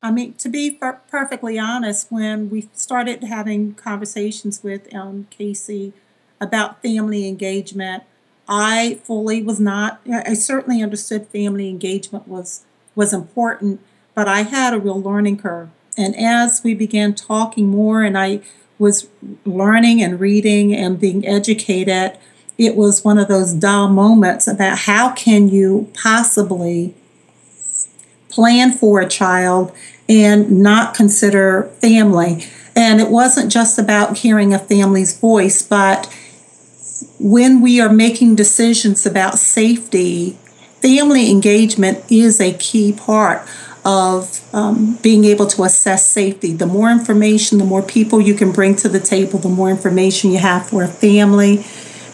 I 0.00 0.12
mean, 0.12 0.34
to 0.34 0.48
be 0.48 0.70
per- 0.70 1.00
perfectly 1.10 1.58
honest, 1.58 2.06
when 2.12 2.50
we 2.50 2.68
started 2.72 3.24
having 3.24 3.74
conversations 3.74 4.62
with 4.62 4.94
um, 4.94 5.26
Casey 5.30 5.92
about 6.40 6.80
family 6.82 7.26
engagement, 7.26 8.04
I 8.48 9.00
fully 9.02 9.42
was 9.42 9.58
not. 9.58 10.00
I 10.08 10.34
certainly 10.34 10.82
understood 10.82 11.26
family 11.26 11.68
engagement 11.68 12.28
was 12.28 12.64
was 12.94 13.12
important, 13.12 13.80
but 14.14 14.28
I 14.28 14.42
had 14.42 14.74
a 14.74 14.78
real 14.78 15.00
learning 15.00 15.38
curve. 15.38 15.70
And 15.96 16.16
as 16.16 16.62
we 16.64 16.74
began 16.74 17.14
talking 17.14 17.68
more, 17.68 18.02
and 18.02 18.16
I 18.16 18.40
was 18.78 19.08
learning 19.44 20.02
and 20.02 20.18
reading 20.18 20.74
and 20.74 20.98
being 20.98 21.26
educated, 21.26 22.16
it 22.56 22.76
was 22.76 23.04
one 23.04 23.18
of 23.18 23.28
those 23.28 23.52
dull 23.52 23.88
moments 23.88 24.46
about 24.46 24.80
how 24.80 25.12
can 25.12 25.48
you 25.48 25.90
possibly 25.94 26.94
plan 28.28 28.72
for 28.72 29.00
a 29.00 29.08
child 29.08 29.72
and 30.08 30.62
not 30.62 30.94
consider 30.94 31.64
family. 31.80 32.44
And 32.74 33.00
it 33.00 33.10
wasn't 33.10 33.52
just 33.52 33.78
about 33.78 34.18
hearing 34.18 34.54
a 34.54 34.58
family's 34.58 35.18
voice, 35.18 35.62
but 35.62 36.06
when 37.18 37.60
we 37.60 37.80
are 37.80 37.92
making 37.92 38.34
decisions 38.34 39.04
about 39.04 39.38
safety, 39.38 40.38
family 40.80 41.30
engagement 41.30 42.04
is 42.10 42.40
a 42.40 42.54
key 42.54 42.92
part 42.92 43.46
of 43.84 44.42
um, 44.54 44.98
being 45.02 45.24
able 45.24 45.46
to 45.46 45.64
assess 45.64 46.06
safety. 46.06 46.52
The 46.52 46.66
more 46.66 46.90
information, 46.90 47.58
the 47.58 47.64
more 47.64 47.82
people 47.82 48.20
you 48.20 48.34
can 48.34 48.52
bring 48.52 48.76
to 48.76 48.88
the 48.88 49.00
table, 49.00 49.38
the 49.38 49.48
more 49.48 49.70
information 49.70 50.30
you 50.30 50.38
have 50.38 50.68
for 50.68 50.82
a 50.82 50.88
family, 50.88 51.64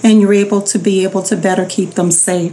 and 0.03 0.21
you're 0.21 0.35
able 0.35 0.63
to 0.63 0.79
be 0.79 1.03
able 1.03 1.23
to 1.25 1.37
better 1.37 1.67
keep 1.67 1.93
them 1.93 2.11
safe. 2.11 2.53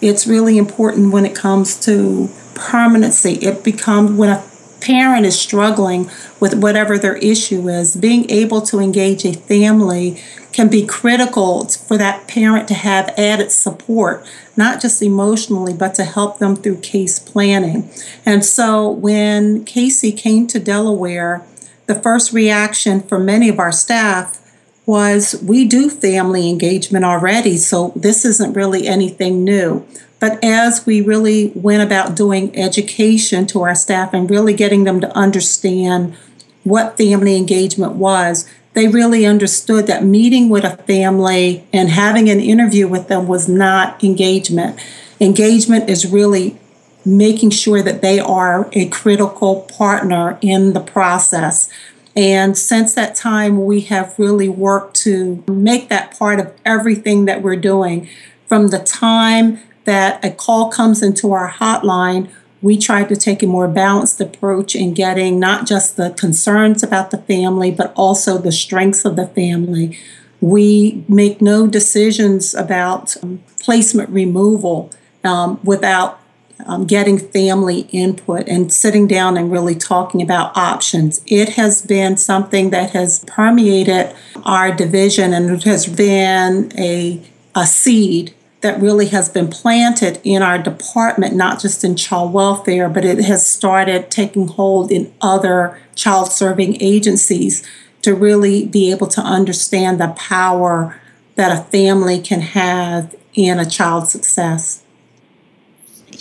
It's 0.00 0.26
really 0.26 0.58
important 0.58 1.12
when 1.12 1.26
it 1.26 1.34
comes 1.34 1.78
to 1.80 2.30
permanency. 2.54 3.34
It 3.34 3.62
becomes 3.62 4.12
when 4.12 4.30
a 4.30 4.42
parent 4.84 5.24
is 5.24 5.40
struggling 5.40 6.10
with 6.40 6.54
whatever 6.54 6.98
their 6.98 7.16
issue 7.16 7.68
is, 7.68 7.96
being 7.96 8.30
able 8.30 8.60
to 8.60 8.78
engage 8.78 9.24
a 9.24 9.32
family 9.32 10.20
can 10.52 10.68
be 10.68 10.84
critical 10.84 11.66
for 11.68 11.96
that 11.96 12.28
parent 12.28 12.68
to 12.68 12.74
have 12.74 13.08
added 13.18 13.50
support, 13.50 14.24
not 14.56 14.82
just 14.82 15.02
emotionally, 15.02 15.72
but 15.72 15.94
to 15.94 16.04
help 16.04 16.38
them 16.38 16.54
through 16.54 16.76
case 16.76 17.18
planning. 17.18 17.90
And 18.26 18.44
so 18.44 18.90
when 18.90 19.64
Casey 19.64 20.12
came 20.12 20.46
to 20.48 20.60
Delaware, 20.60 21.42
the 21.86 21.94
first 21.94 22.32
reaction 22.32 23.00
from 23.00 23.24
many 23.24 23.48
of 23.48 23.58
our 23.58 23.72
staff 23.72 24.40
was 24.86 25.34
we 25.42 25.64
do 25.64 25.88
family 25.88 26.50
engagement 26.50 27.06
already, 27.06 27.56
so 27.56 27.92
this 27.96 28.26
isn't 28.26 28.52
really 28.52 28.86
anything 28.86 29.44
new. 29.44 29.86
But 30.24 30.42
as 30.42 30.86
we 30.86 31.02
really 31.02 31.52
went 31.54 31.82
about 31.82 32.16
doing 32.16 32.56
education 32.56 33.46
to 33.48 33.60
our 33.60 33.74
staff 33.74 34.14
and 34.14 34.30
really 34.30 34.54
getting 34.54 34.84
them 34.84 34.98
to 35.02 35.14
understand 35.14 36.16
what 36.62 36.96
family 36.96 37.36
engagement 37.36 37.92
was, 37.92 38.48
they 38.72 38.88
really 38.88 39.26
understood 39.26 39.86
that 39.86 40.02
meeting 40.02 40.48
with 40.48 40.64
a 40.64 40.78
family 40.78 41.66
and 41.74 41.90
having 41.90 42.30
an 42.30 42.40
interview 42.40 42.88
with 42.88 43.08
them 43.08 43.28
was 43.28 43.50
not 43.50 44.02
engagement. 44.02 44.80
Engagement 45.20 45.90
is 45.90 46.10
really 46.10 46.58
making 47.04 47.50
sure 47.50 47.82
that 47.82 48.00
they 48.00 48.18
are 48.18 48.70
a 48.72 48.88
critical 48.88 49.68
partner 49.76 50.38
in 50.40 50.72
the 50.72 50.80
process. 50.80 51.68
And 52.16 52.56
since 52.56 52.94
that 52.94 53.14
time, 53.14 53.66
we 53.66 53.82
have 53.82 54.18
really 54.18 54.48
worked 54.48 54.96
to 55.02 55.44
make 55.46 55.90
that 55.90 56.18
part 56.18 56.40
of 56.40 56.50
everything 56.64 57.26
that 57.26 57.42
we're 57.42 57.56
doing 57.56 58.08
from 58.48 58.68
the 58.68 58.78
time 58.78 59.60
that 59.84 60.24
a 60.24 60.30
call 60.30 60.70
comes 60.70 61.02
into 61.02 61.32
our 61.32 61.50
hotline, 61.50 62.30
we 62.62 62.78
tried 62.78 63.10
to 63.10 63.16
take 63.16 63.42
a 63.42 63.46
more 63.46 63.68
balanced 63.68 64.20
approach 64.20 64.74
in 64.74 64.94
getting 64.94 65.38
not 65.38 65.66
just 65.66 65.96
the 65.96 66.10
concerns 66.10 66.82
about 66.82 67.10
the 67.10 67.18
family, 67.18 67.70
but 67.70 67.92
also 67.94 68.38
the 68.38 68.52
strengths 68.52 69.04
of 69.04 69.16
the 69.16 69.26
family. 69.26 69.98
We 70.40 71.04
make 71.06 71.42
no 71.42 71.66
decisions 71.66 72.54
about 72.54 73.22
um, 73.22 73.42
placement 73.60 74.08
removal 74.08 74.90
um, 75.22 75.60
without 75.62 76.20
um, 76.66 76.86
getting 76.86 77.18
family 77.18 77.80
input 77.92 78.48
and 78.48 78.72
sitting 78.72 79.06
down 79.06 79.36
and 79.36 79.52
really 79.52 79.74
talking 79.74 80.22
about 80.22 80.56
options. 80.56 81.20
It 81.26 81.50
has 81.50 81.82
been 81.82 82.16
something 82.16 82.70
that 82.70 82.90
has 82.92 83.24
permeated 83.26 84.14
our 84.44 84.72
division 84.72 85.34
and 85.34 85.50
it 85.50 85.64
has 85.64 85.86
been 85.86 86.72
a, 86.78 87.20
a 87.54 87.66
seed 87.66 88.34
that 88.64 88.80
really 88.80 89.08
has 89.08 89.28
been 89.28 89.48
planted 89.48 90.18
in 90.24 90.40
our 90.40 90.56
department, 90.56 91.36
not 91.36 91.60
just 91.60 91.84
in 91.84 91.94
child 91.94 92.32
welfare, 92.32 92.88
but 92.88 93.04
it 93.04 93.18
has 93.18 93.46
started 93.46 94.10
taking 94.10 94.48
hold 94.48 94.90
in 94.90 95.12
other 95.20 95.78
child 95.94 96.32
serving 96.32 96.80
agencies 96.80 97.62
to 98.00 98.14
really 98.14 98.64
be 98.64 98.90
able 98.90 99.06
to 99.06 99.20
understand 99.20 100.00
the 100.00 100.08
power 100.16 100.98
that 101.34 101.52
a 101.52 101.62
family 101.64 102.18
can 102.22 102.40
have 102.40 103.14
in 103.34 103.58
a 103.58 103.68
child's 103.68 104.10
success. 104.10 104.83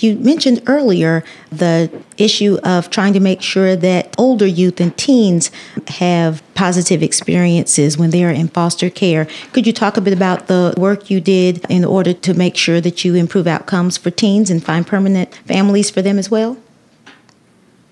You 0.02 0.16
mentioned 0.16 0.64
earlier 0.66 1.24
the 1.52 1.92
issue 2.18 2.58
of 2.64 2.90
trying 2.90 3.14
to 3.14 3.20
make 3.20 3.42
sure 3.42 3.76
that 3.76 4.16
older 4.18 4.48
youth 4.48 4.80
and 4.80 4.96
teens 4.98 5.52
have 5.88 6.42
positive 6.56 7.04
experiences 7.04 7.98
when 7.98 8.10
they 8.12 8.24
are 8.24 8.32
in 8.32 8.48
foster 8.48 8.90
care. 8.90 9.28
Could 9.52 9.68
you 9.68 9.74
talk 9.74 9.98
a 9.98 10.02
bit 10.02 10.14
about 10.14 10.48
the 10.48 10.74
work 10.78 11.10
you 11.10 11.20
did 11.22 11.66
in 11.70 11.86
order 11.86 12.14
to 12.14 12.34
make 12.34 12.56
sure 12.56 12.82
that 12.82 13.04
you 13.04 13.16
improve 13.16 13.48
outcomes 13.48 13.98
for 13.98 14.10
teens 14.10 14.50
and 14.50 14.64
find 14.64 14.88
permanent 14.88 15.34
families 15.36 15.90
for 15.90 16.02
them 16.02 16.18
as 16.18 16.32
well? 16.32 16.58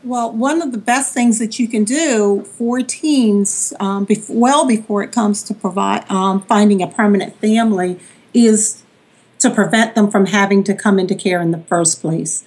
Well, 0.04 0.32
one 0.32 0.64
of 0.64 0.72
the 0.72 0.80
best 0.80 1.14
things 1.14 1.38
that 1.38 1.60
you 1.60 1.68
can 1.68 1.84
do 1.84 2.44
for 2.58 2.82
teens, 2.82 3.72
um, 3.80 4.08
well 4.30 4.66
before 4.66 5.04
it 5.04 5.12
comes 5.12 5.44
to 5.44 5.54
provide 5.54 6.10
um, 6.10 6.42
finding 6.44 6.82
a 6.82 6.88
permanent 6.88 7.36
family, 7.40 8.00
is 8.34 8.82
to 9.42 9.50
prevent 9.50 9.96
them 9.96 10.10
from 10.10 10.28
having 10.28 10.64
to 10.64 10.74
come 10.74 11.00
into 11.00 11.16
care 11.16 11.42
in 11.42 11.52
the 11.52 11.60
first 11.60 12.02
place. 12.02 12.44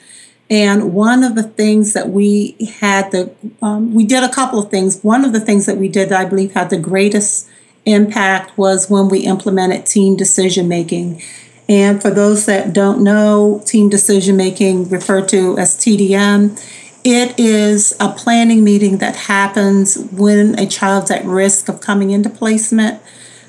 And 0.51 0.93
one 0.93 1.25
of 1.25 1.35
the 1.35 1.43
things 1.43 1.95
that 1.95 2.11
we 2.11 2.57
had 2.81 3.11
the 3.11 3.35
um, 3.63 3.95
we 3.95 4.05
did 4.05 4.23
a 4.23 4.33
couple 4.33 4.59
of 4.59 4.71
things. 4.71 5.01
One 5.03 5.25
of 5.25 5.33
the 5.33 5.41
things 5.41 5.67
that 5.67 5.79
we 5.79 5.89
did 5.89 6.11
that 6.11 6.21
I 6.21 6.25
believe 6.27 6.53
had 6.53 6.71
the 6.71 6.79
greatest 6.79 7.49
impact 7.87 8.57
was 8.57 8.91
when 8.91 9.09
we 9.09 9.21
implemented 9.21 9.87
team 9.87 10.17
decision 10.17 10.69
making. 10.69 11.23
And 11.69 12.01
for 12.03 12.11
those 12.11 12.45
that 12.47 12.75
don't 12.75 13.03
know, 13.03 13.63
team 13.65 13.89
decision 13.89 14.37
making, 14.37 14.91
referred 14.91 15.29
to 15.31 15.57
as 15.59 15.77
TDM, 15.77 16.61
it 17.05 17.39
is 17.39 17.95
a 18.01 18.11
planning 18.11 18.65
meeting 18.65 18.99
that 18.99 19.17
happens 19.17 19.97
when 19.97 20.59
a 20.59 20.67
child's 20.67 21.11
at 21.11 21.25
risk 21.25 21.69
of 21.69 21.81
coming 21.81 22.11
into 22.11 22.29
placement 22.29 23.01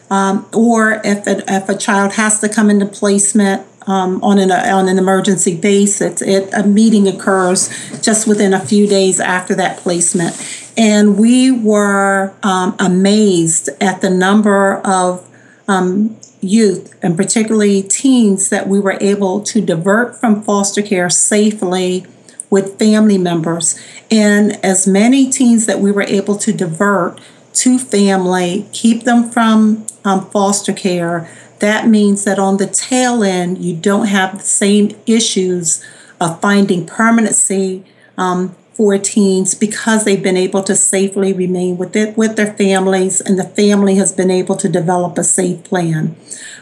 um, 0.09 0.47
or 0.53 1.01
if, 1.03 1.23
if 1.27 1.69
a 1.69 1.77
child 1.77 2.13
has 2.13 2.39
to 2.41 2.49
come 2.49 2.69
into 2.69 2.85
placement 2.85 3.65
um, 3.87 4.23
on 4.23 4.39
an 4.39 4.51
on 4.51 4.87
an 4.87 4.97
emergency 4.97 5.55
basis, 5.55 6.21
it 6.21 6.49
a 6.53 6.63
meeting 6.63 7.07
occurs 7.07 7.69
just 8.01 8.27
within 8.27 8.53
a 8.53 8.59
few 8.59 8.87
days 8.87 9.19
after 9.19 9.53
that 9.55 9.77
placement, 9.77 10.35
and 10.75 11.17
we 11.17 11.51
were 11.51 12.33
um, 12.41 12.75
amazed 12.79 13.69
at 13.79 14.01
the 14.01 14.09
number 14.09 14.77
of 14.77 15.27
um, 15.67 16.17
youth 16.41 16.95
and 17.03 17.15
particularly 17.15 17.83
teens 17.83 18.49
that 18.49 18.67
we 18.67 18.79
were 18.79 18.97
able 19.01 19.41
to 19.41 19.61
divert 19.61 20.15
from 20.15 20.41
foster 20.41 20.81
care 20.81 21.09
safely 21.09 22.05
with 22.49 22.79
family 22.79 23.17
members, 23.17 23.79
and 24.09 24.53
as 24.65 24.87
many 24.87 25.29
teens 25.29 25.67
that 25.67 25.79
we 25.79 25.91
were 25.91 26.03
able 26.03 26.37
to 26.37 26.51
divert 26.51 27.19
to 27.53 27.77
family, 27.79 28.67
keep 28.71 29.03
them 29.03 29.29
from 29.29 29.85
um, 30.05 30.25
foster 30.29 30.73
care, 30.73 31.29
that 31.59 31.87
means 31.87 32.23
that 32.23 32.39
on 32.39 32.57
the 32.57 32.67
tail 32.67 33.23
end, 33.23 33.57
you 33.57 33.75
don't 33.75 34.07
have 34.07 34.37
the 34.37 34.43
same 34.43 34.91
issues 35.05 35.83
of 36.21 36.39
finding 36.39 36.85
permanency 36.85 37.83
um, 38.17 38.55
for 38.73 38.97
teens 38.97 39.55
because 39.55 40.03
they've 40.03 40.23
been 40.23 40.37
able 40.37 40.61
to 40.63 40.75
safely 40.75 41.33
remain 41.33 41.77
with 41.77 41.95
it 41.95 42.17
with 42.17 42.35
their 42.35 42.53
families 42.53 43.21
and 43.21 43.39
the 43.39 43.43
family 43.43 43.95
has 43.95 44.11
been 44.11 44.31
able 44.31 44.55
to 44.55 44.69
develop 44.69 45.17
a 45.17 45.23
safe 45.23 45.63
plan. 45.63 46.15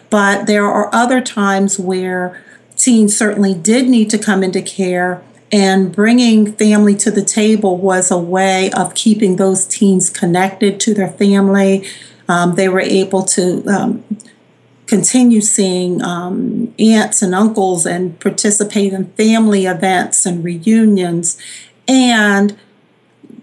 But 0.09 0.45
there 0.45 0.65
are 0.65 0.93
other 0.93 1.21
times 1.21 1.79
where 1.79 2.41
teens 2.75 3.17
certainly 3.17 3.53
did 3.53 3.89
need 3.89 4.09
to 4.11 4.17
come 4.17 4.43
into 4.43 4.61
care 4.61 5.23
and 5.53 5.91
bringing 5.95 6.51
family 6.53 6.95
to 6.95 7.11
the 7.11 7.23
table 7.23 7.77
was 7.77 8.09
a 8.09 8.17
way 8.17 8.71
of 8.71 8.95
keeping 8.95 9.35
those 9.35 9.67
teens 9.67 10.09
connected 10.09 10.79
to 10.79 10.95
their 10.95 11.09
family. 11.09 11.85
Um, 12.33 12.55
they 12.55 12.67
were 12.67 12.81
able 12.81 13.23
to 13.23 13.63
um, 13.67 14.03
continue 14.87 15.41
seeing 15.41 16.01
um, 16.01 16.73
aunts 16.79 17.21
and 17.21 17.35
uncles 17.35 17.85
and 17.85 18.19
participate 18.19 18.91
in 18.91 19.11
family 19.11 19.65
events 19.65 20.25
and 20.25 20.43
reunions. 20.43 21.37
And 21.87 22.57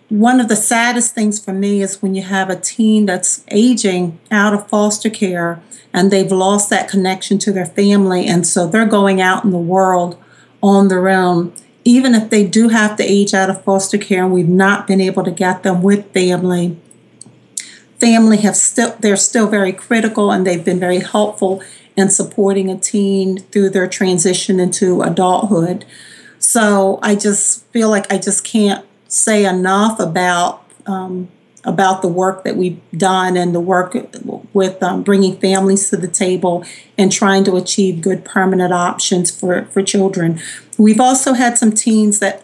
one 0.09 0.40
of 0.40 0.48
the 0.48 0.57
saddest 0.57 1.14
things 1.14 1.42
for 1.42 1.53
me 1.53 1.83
is 1.83 2.03
when 2.03 2.16
you 2.16 2.22
have 2.22 2.50
a 2.50 2.59
teen 2.59 3.07
that's 3.07 3.44
aging 3.48 4.18
out 4.31 4.55
of 4.55 4.68
foster 4.68 5.11
care 5.11 5.62
and 5.92 6.11
they've 6.11 6.33
lost 6.33 6.68
that 6.70 6.88
connection 6.88 7.38
to 7.38 7.53
their 7.53 7.66
family. 7.66 8.26
And 8.26 8.44
so 8.44 8.66
they're 8.66 8.87
going 8.87 9.20
out 9.20 9.44
in 9.44 9.53
the 9.53 9.59
world 9.59 10.18
on 10.62 10.88
their 10.88 11.09
own 11.09 11.53
even 11.85 12.14
if 12.14 12.31
they 12.31 12.46
do 12.46 12.68
have 12.68 12.96
to 12.96 13.03
age 13.03 13.33
out 13.33 13.50
of 13.50 13.64
foster 13.64 13.98
care 13.98 14.24
and 14.24 14.33
we've 14.33 14.48
not 14.48 14.87
been 14.87 15.00
able 15.00 15.24
to 15.24 15.31
get 15.31 15.62
them 15.62 15.83
with 15.83 16.12
family, 16.12 16.79
family 18.00 18.38
have 18.38 18.56
still 18.56 18.96
they're 19.00 19.16
still 19.16 19.46
very 19.46 19.72
critical 19.72 20.30
and 20.30 20.46
they've 20.46 20.64
been 20.64 20.80
very 20.80 21.00
helpful 21.00 21.62
in 21.96 22.08
supporting 22.08 22.70
a 22.70 22.78
teen 22.78 23.38
through 23.38 23.70
their 23.70 23.86
transition 23.86 24.58
into 24.58 25.02
adulthood. 25.02 25.84
So 26.38 26.98
I 27.02 27.14
just 27.14 27.66
feel 27.66 27.90
like 27.90 28.10
I 28.12 28.18
just 28.18 28.44
can't 28.44 28.84
say 29.08 29.44
enough 29.44 30.00
about 30.00 30.64
um, 30.86 31.28
about 31.64 32.00
the 32.00 32.08
work 32.08 32.44
that 32.44 32.56
we've 32.56 32.80
done 32.96 33.36
and 33.36 33.54
the 33.54 33.60
work 33.60 33.94
with 34.52 34.82
um, 34.82 35.02
bringing 35.02 35.36
families 35.36 35.90
to 35.90 35.96
the 35.96 36.08
table 36.08 36.64
and 36.96 37.12
trying 37.12 37.44
to 37.44 37.56
achieve 37.56 38.00
good 38.00 38.24
permanent 38.24 38.72
options 38.72 39.30
for, 39.30 39.66
for 39.66 39.82
children. 39.82 40.40
We've 40.78 41.00
also 41.00 41.34
had 41.34 41.58
some 41.58 41.72
teens 41.72 42.18
that, 42.20 42.42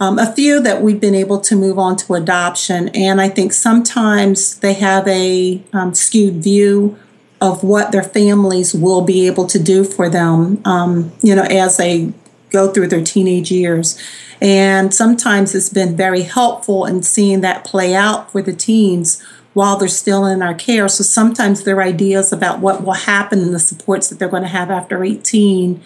um, 0.00 0.18
a 0.18 0.32
few 0.34 0.60
that 0.60 0.82
we've 0.82 1.00
been 1.00 1.14
able 1.14 1.40
to 1.40 1.56
move 1.56 1.78
on 1.78 1.96
to 1.96 2.14
adoption, 2.14 2.88
and 2.88 3.20
I 3.20 3.28
think 3.28 3.52
sometimes 3.52 4.58
they 4.58 4.74
have 4.74 5.06
a 5.06 5.62
um, 5.72 5.94
skewed 5.94 6.42
view 6.42 6.98
of 7.40 7.62
what 7.62 7.92
their 7.92 8.02
families 8.02 8.74
will 8.74 9.02
be 9.02 9.26
able 9.26 9.46
to 9.46 9.62
do 9.62 9.84
for 9.84 10.08
them, 10.08 10.60
um, 10.64 11.12
you 11.22 11.34
know, 11.34 11.42
as 11.42 11.76
they 11.76 12.12
go 12.50 12.72
through 12.72 12.88
their 12.88 13.04
teenage 13.04 13.50
years. 13.50 14.00
And 14.40 14.92
sometimes 14.92 15.54
it's 15.54 15.68
been 15.68 15.96
very 15.96 16.22
helpful 16.22 16.86
in 16.86 17.02
seeing 17.02 17.40
that 17.42 17.64
play 17.64 17.94
out 17.94 18.32
for 18.32 18.42
the 18.42 18.52
teens 18.52 19.22
while 19.52 19.76
they're 19.76 19.88
still 19.88 20.26
in 20.26 20.42
our 20.42 20.54
care. 20.54 20.88
So 20.88 21.04
sometimes 21.04 21.62
their 21.62 21.80
ideas 21.80 22.32
about 22.32 22.60
what 22.60 22.82
will 22.82 22.92
happen 22.92 23.40
and 23.40 23.54
the 23.54 23.58
supports 23.58 24.08
that 24.08 24.18
they're 24.18 24.28
going 24.28 24.42
to 24.42 24.48
have 24.48 24.70
after 24.70 25.04
18, 25.04 25.82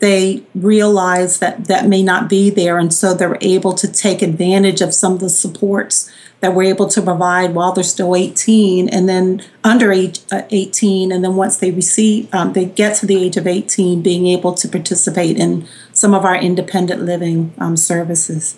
they 0.00 0.44
realize 0.54 1.38
that 1.40 1.66
that 1.66 1.86
may 1.86 2.02
not 2.02 2.28
be 2.28 2.50
there. 2.50 2.78
And 2.78 2.92
so 2.92 3.14
they're 3.14 3.38
able 3.40 3.72
to 3.74 3.90
take 3.90 4.22
advantage 4.22 4.80
of 4.80 4.94
some 4.94 5.14
of 5.14 5.20
the 5.20 5.30
supports 5.30 6.10
that 6.40 6.54
we're 6.54 6.70
able 6.70 6.86
to 6.86 7.02
provide 7.02 7.54
while 7.54 7.72
they're 7.72 7.82
still 7.82 8.14
18 8.14 8.88
and 8.88 9.08
then 9.08 9.42
under 9.64 9.90
age 9.90 10.20
uh, 10.30 10.42
18 10.50 11.10
and 11.10 11.24
then 11.24 11.34
once 11.34 11.56
they 11.56 11.72
receive 11.72 12.32
um, 12.32 12.52
they 12.52 12.64
get 12.64 12.96
to 12.96 13.06
the 13.06 13.16
age 13.16 13.36
of 13.36 13.46
18 13.46 14.02
being 14.02 14.26
able 14.26 14.54
to 14.54 14.68
participate 14.68 15.36
in 15.36 15.66
some 15.92 16.14
of 16.14 16.24
our 16.24 16.36
independent 16.36 17.02
living 17.02 17.52
um, 17.58 17.76
services 17.76 18.56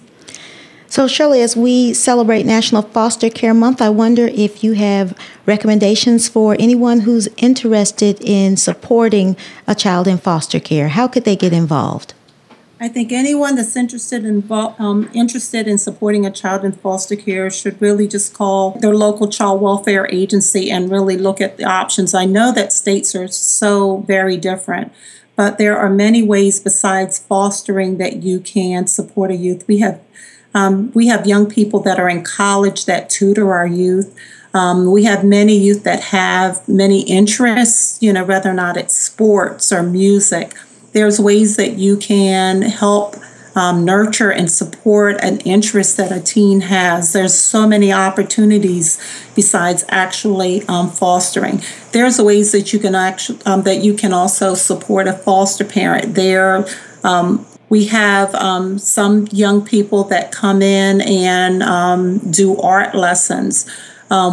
so 0.90 1.06
shirley 1.06 1.40
as 1.40 1.56
we 1.56 1.94
celebrate 1.94 2.44
national 2.44 2.82
foster 2.82 3.30
care 3.30 3.54
month 3.54 3.80
i 3.80 3.88
wonder 3.88 4.26
if 4.26 4.62
you 4.62 4.72
have 4.72 5.16
recommendations 5.46 6.28
for 6.28 6.56
anyone 6.58 7.00
who's 7.00 7.28
interested 7.38 8.20
in 8.20 8.56
supporting 8.56 9.36
a 9.66 9.74
child 9.74 10.06
in 10.06 10.18
foster 10.18 10.60
care 10.60 10.88
how 10.88 11.08
could 11.08 11.24
they 11.24 11.36
get 11.36 11.52
involved 11.52 12.12
I 12.82 12.88
think 12.88 13.12
anyone 13.12 13.56
that's 13.56 13.76
interested 13.76 14.24
in 14.24 14.50
um, 14.50 15.10
interested 15.12 15.68
in 15.68 15.76
supporting 15.76 16.24
a 16.24 16.30
child 16.30 16.64
in 16.64 16.72
foster 16.72 17.14
care 17.14 17.50
should 17.50 17.78
really 17.78 18.08
just 18.08 18.32
call 18.32 18.70
their 18.70 18.94
local 18.94 19.28
child 19.28 19.60
welfare 19.60 20.08
agency 20.10 20.70
and 20.70 20.90
really 20.90 21.18
look 21.18 21.42
at 21.42 21.58
the 21.58 21.64
options. 21.64 22.14
I 22.14 22.24
know 22.24 22.52
that 22.52 22.72
states 22.72 23.14
are 23.14 23.28
so 23.28 23.98
very 24.06 24.38
different, 24.38 24.94
but 25.36 25.58
there 25.58 25.76
are 25.76 25.90
many 25.90 26.22
ways 26.22 26.58
besides 26.58 27.18
fostering 27.18 27.98
that 27.98 28.22
you 28.22 28.40
can 28.40 28.86
support 28.86 29.30
a 29.30 29.36
youth. 29.36 29.68
We 29.68 29.80
have 29.80 30.00
um, 30.54 30.90
we 30.92 31.06
have 31.08 31.26
young 31.26 31.46
people 31.48 31.80
that 31.80 31.98
are 31.98 32.08
in 32.08 32.22
college 32.22 32.86
that 32.86 33.10
tutor 33.10 33.52
our 33.52 33.66
youth. 33.66 34.14
Um, 34.52 34.90
we 34.90 35.04
have 35.04 35.24
many 35.24 35.56
youth 35.56 35.84
that 35.84 36.00
have 36.04 36.66
many 36.68 37.02
interests, 37.02 38.02
you 38.02 38.12
know, 38.12 38.24
whether 38.24 38.50
or 38.50 38.54
not 38.54 38.76
it's 38.76 38.94
sports 38.94 39.70
or 39.70 39.82
music 39.82 40.54
there's 40.92 41.20
ways 41.20 41.56
that 41.56 41.78
you 41.78 41.96
can 41.96 42.62
help 42.62 43.16
um, 43.54 43.84
nurture 43.84 44.30
and 44.30 44.50
support 44.50 45.16
an 45.22 45.40
interest 45.40 45.96
that 45.96 46.12
a 46.12 46.20
teen 46.20 46.62
has. 46.62 47.12
There's 47.12 47.34
so 47.34 47.66
many 47.66 47.92
opportunities 47.92 48.98
besides 49.34 49.84
actually 49.88 50.62
um, 50.68 50.90
fostering. 50.90 51.62
There's 51.92 52.20
ways 52.20 52.52
that 52.52 52.72
you 52.72 52.78
can 52.78 52.94
actually 52.94 53.40
um, 53.44 53.62
that 53.62 53.82
you 53.82 53.94
can 53.94 54.12
also 54.12 54.54
support 54.54 55.08
a 55.08 55.12
foster 55.12 55.64
parent. 55.64 56.14
There, 56.14 56.66
um, 57.02 57.46
we 57.70 57.86
have 57.86 58.34
um, 58.34 58.78
some 58.78 59.26
young 59.32 59.64
people 59.64 60.04
that 60.04 60.30
come 60.30 60.60
in 60.60 61.00
and 61.00 61.62
um, 61.62 62.18
do 62.30 62.60
art 62.60 62.94
lessons 62.94 63.64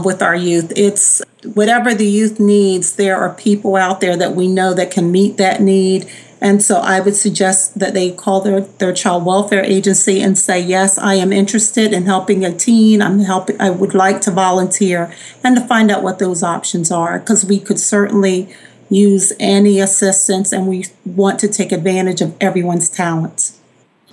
with 0.04 0.22
our 0.22 0.36
youth. 0.36 0.74
It's 0.76 1.22
whatever 1.54 1.94
the 1.94 2.08
youth 2.08 2.40
needs. 2.40 2.96
There 2.96 3.16
are 3.16 3.34
people 3.34 3.76
out 3.76 4.02
there 4.02 4.18
that 4.18 4.36
we 4.36 4.48
know 4.48 4.74
that 4.74 4.92
can 4.92 5.12
meet 5.12 5.38
that 5.38 5.62
need 5.62 6.10
and 6.40 6.62
so 6.62 6.78
I 6.78 7.00
would 7.00 7.16
suggest 7.16 7.80
that 7.80 7.94
they 7.94 8.12
call 8.12 8.42
their, 8.42 8.62
their 8.62 8.94
child 8.94 9.26
welfare 9.26 9.64
agency 9.64 10.22
and 10.22 10.38
say, 10.38 10.60
yes, 10.60 10.98
I 10.98 11.16
am 11.16 11.34
interested 11.34 11.94
in 11.94 12.06
helping 12.06 12.46
a 12.46 12.56
teen. 12.56 13.02
I'm 13.02 13.20
helping, 13.20 13.60
I 13.60 13.72
would 13.72 13.96
like 13.96 14.22
to 14.22 14.32
volunteer 14.32 15.12
and 15.44 15.56
to 15.56 15.68
find 15.68 15.90
out 15.90 16.04
what 16.04 16.20
those 16.20 16.44
options 16.44 16.92
are 16.92 17.18
because 17.20 17.44
we 17.44 17.60
could 17.60 17.80
certainly 17.80 18.54
use 18.90 19.34
any 19.40 19.80
assistance 19.80 20.52
and 20.52 20.68
we 20.68 20.86
want 21.06 21.40
to 21.40 21.48
take 21.48 21.72
advantage 21.72 22.22
of 22.22 22.36
everyone's 22.40 22.90
talents. 22.90 23.60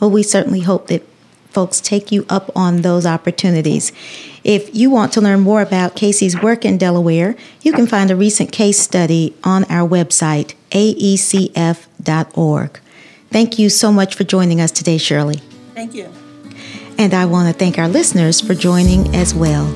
Well, 0.01 0.11
we 0.11 0.23
certainly 0.23 0.61
hope 0.61 0.89
that 0.89 1.03
folks 1.51 1.81
take 1.81 2.11
you 2.11 2.27
up 2.29 2.51
on 2.57 2.83
those 2.83 3.07
opportunities. 3.07 3.93
If 4.43 4.75
you 4.75 4.91
want 4.91 5.13
to 5.13 5.21
learn 5.21 5.41
more 5.41 5.63
about 5.63 5.95
Casey's 5.97 6.41
work 6.43 6.65
in 6.65 6.77
Delaware, 6.77 7.37
you 7.63 7.73
can 7.73 7.87
find 7.87 8.11
a 8.11 8.17
recent 8.17 8.53
case 8.53 8.79
study 8.79 9.35
on 9.45 9.65
our 9.65 9.89
website, 9.89 10.55
aecf.org. 10.73 12.01
Thank 13.31 13.59
you 13.59 13.71
so 13.71 13.93
much 13.93 14.15
for 14.15 14.25
joining 14.25 14.61
us 14.61 14.71
today, 14.71 14.99
Shirley. 14.99 15.37
Thank 15.75 15.95
you. 15.95 16.13
And 16.99 17.15
I 17.15 17.25
want 17.25 17.53
to 17.53 17.59
thank 17.59 17.79
our 17.79 17.89
listeners 17.89 18.41
for 18.41 18.55
joining 18.55 19.15
as 19.15 19.35
well. 19.35 19.73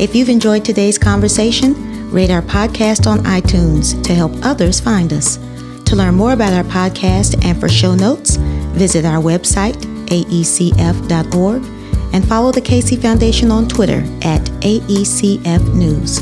If 0.00 0.14
you've 0.14 0.28
enjoyed 0.28 0.64
today's 0.64 0.98
conversation, 0.98 1.87
rate 2.10 2.30
our 2.30 2.42
podcast 2.42 3.06
on 3.06 3.18
iTunes 3.20 4.02
to 4.04 4.14
help 4.14 4.32
others 4.42 4.80
find 4.80 5.12
us. 5.12 5.36
To 5.84 5.96
learn 5.96 6.14
more 6.14 6.32
about 6.32 6.52
our 6.52 6.64
podcast 6.64 7.44
and 7.44 7.58
for 7.58 7.68
show 7.68 7.94
notes, 7.94 8.36
visit 8.36 9.04
our 9.04 9.22
website, 9.22 9.76
aecf.org 10.06 11.64
and 12.12 12.26
follow 12.26 12.50
the 12.52 12.60
Casey 12.60 12.96
Foundation 12.96 13.50
on 13.50 13.68
Twitter 13.68 14.00
at 14.22 14.42
AECF 14.60 15.74
News. 15.74 16.18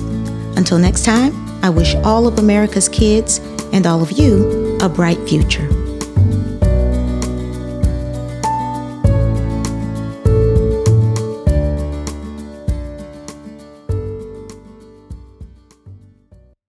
Until 0.56 0.78
next 0.78 1.04
time, 1.04 1.32
I 1.64 1.70
wish 1.70 1.94
all 1.96 2.26
of 2.26 2.38
America's 2.38 2.88
kids 2.88 3.38
and 3.72 3.86
all 3.86 4.02
of 4.02 4.12
you 4.12 4.78
a 4.80 4.88
bright 4.88 5.18
future. 5.28 5.75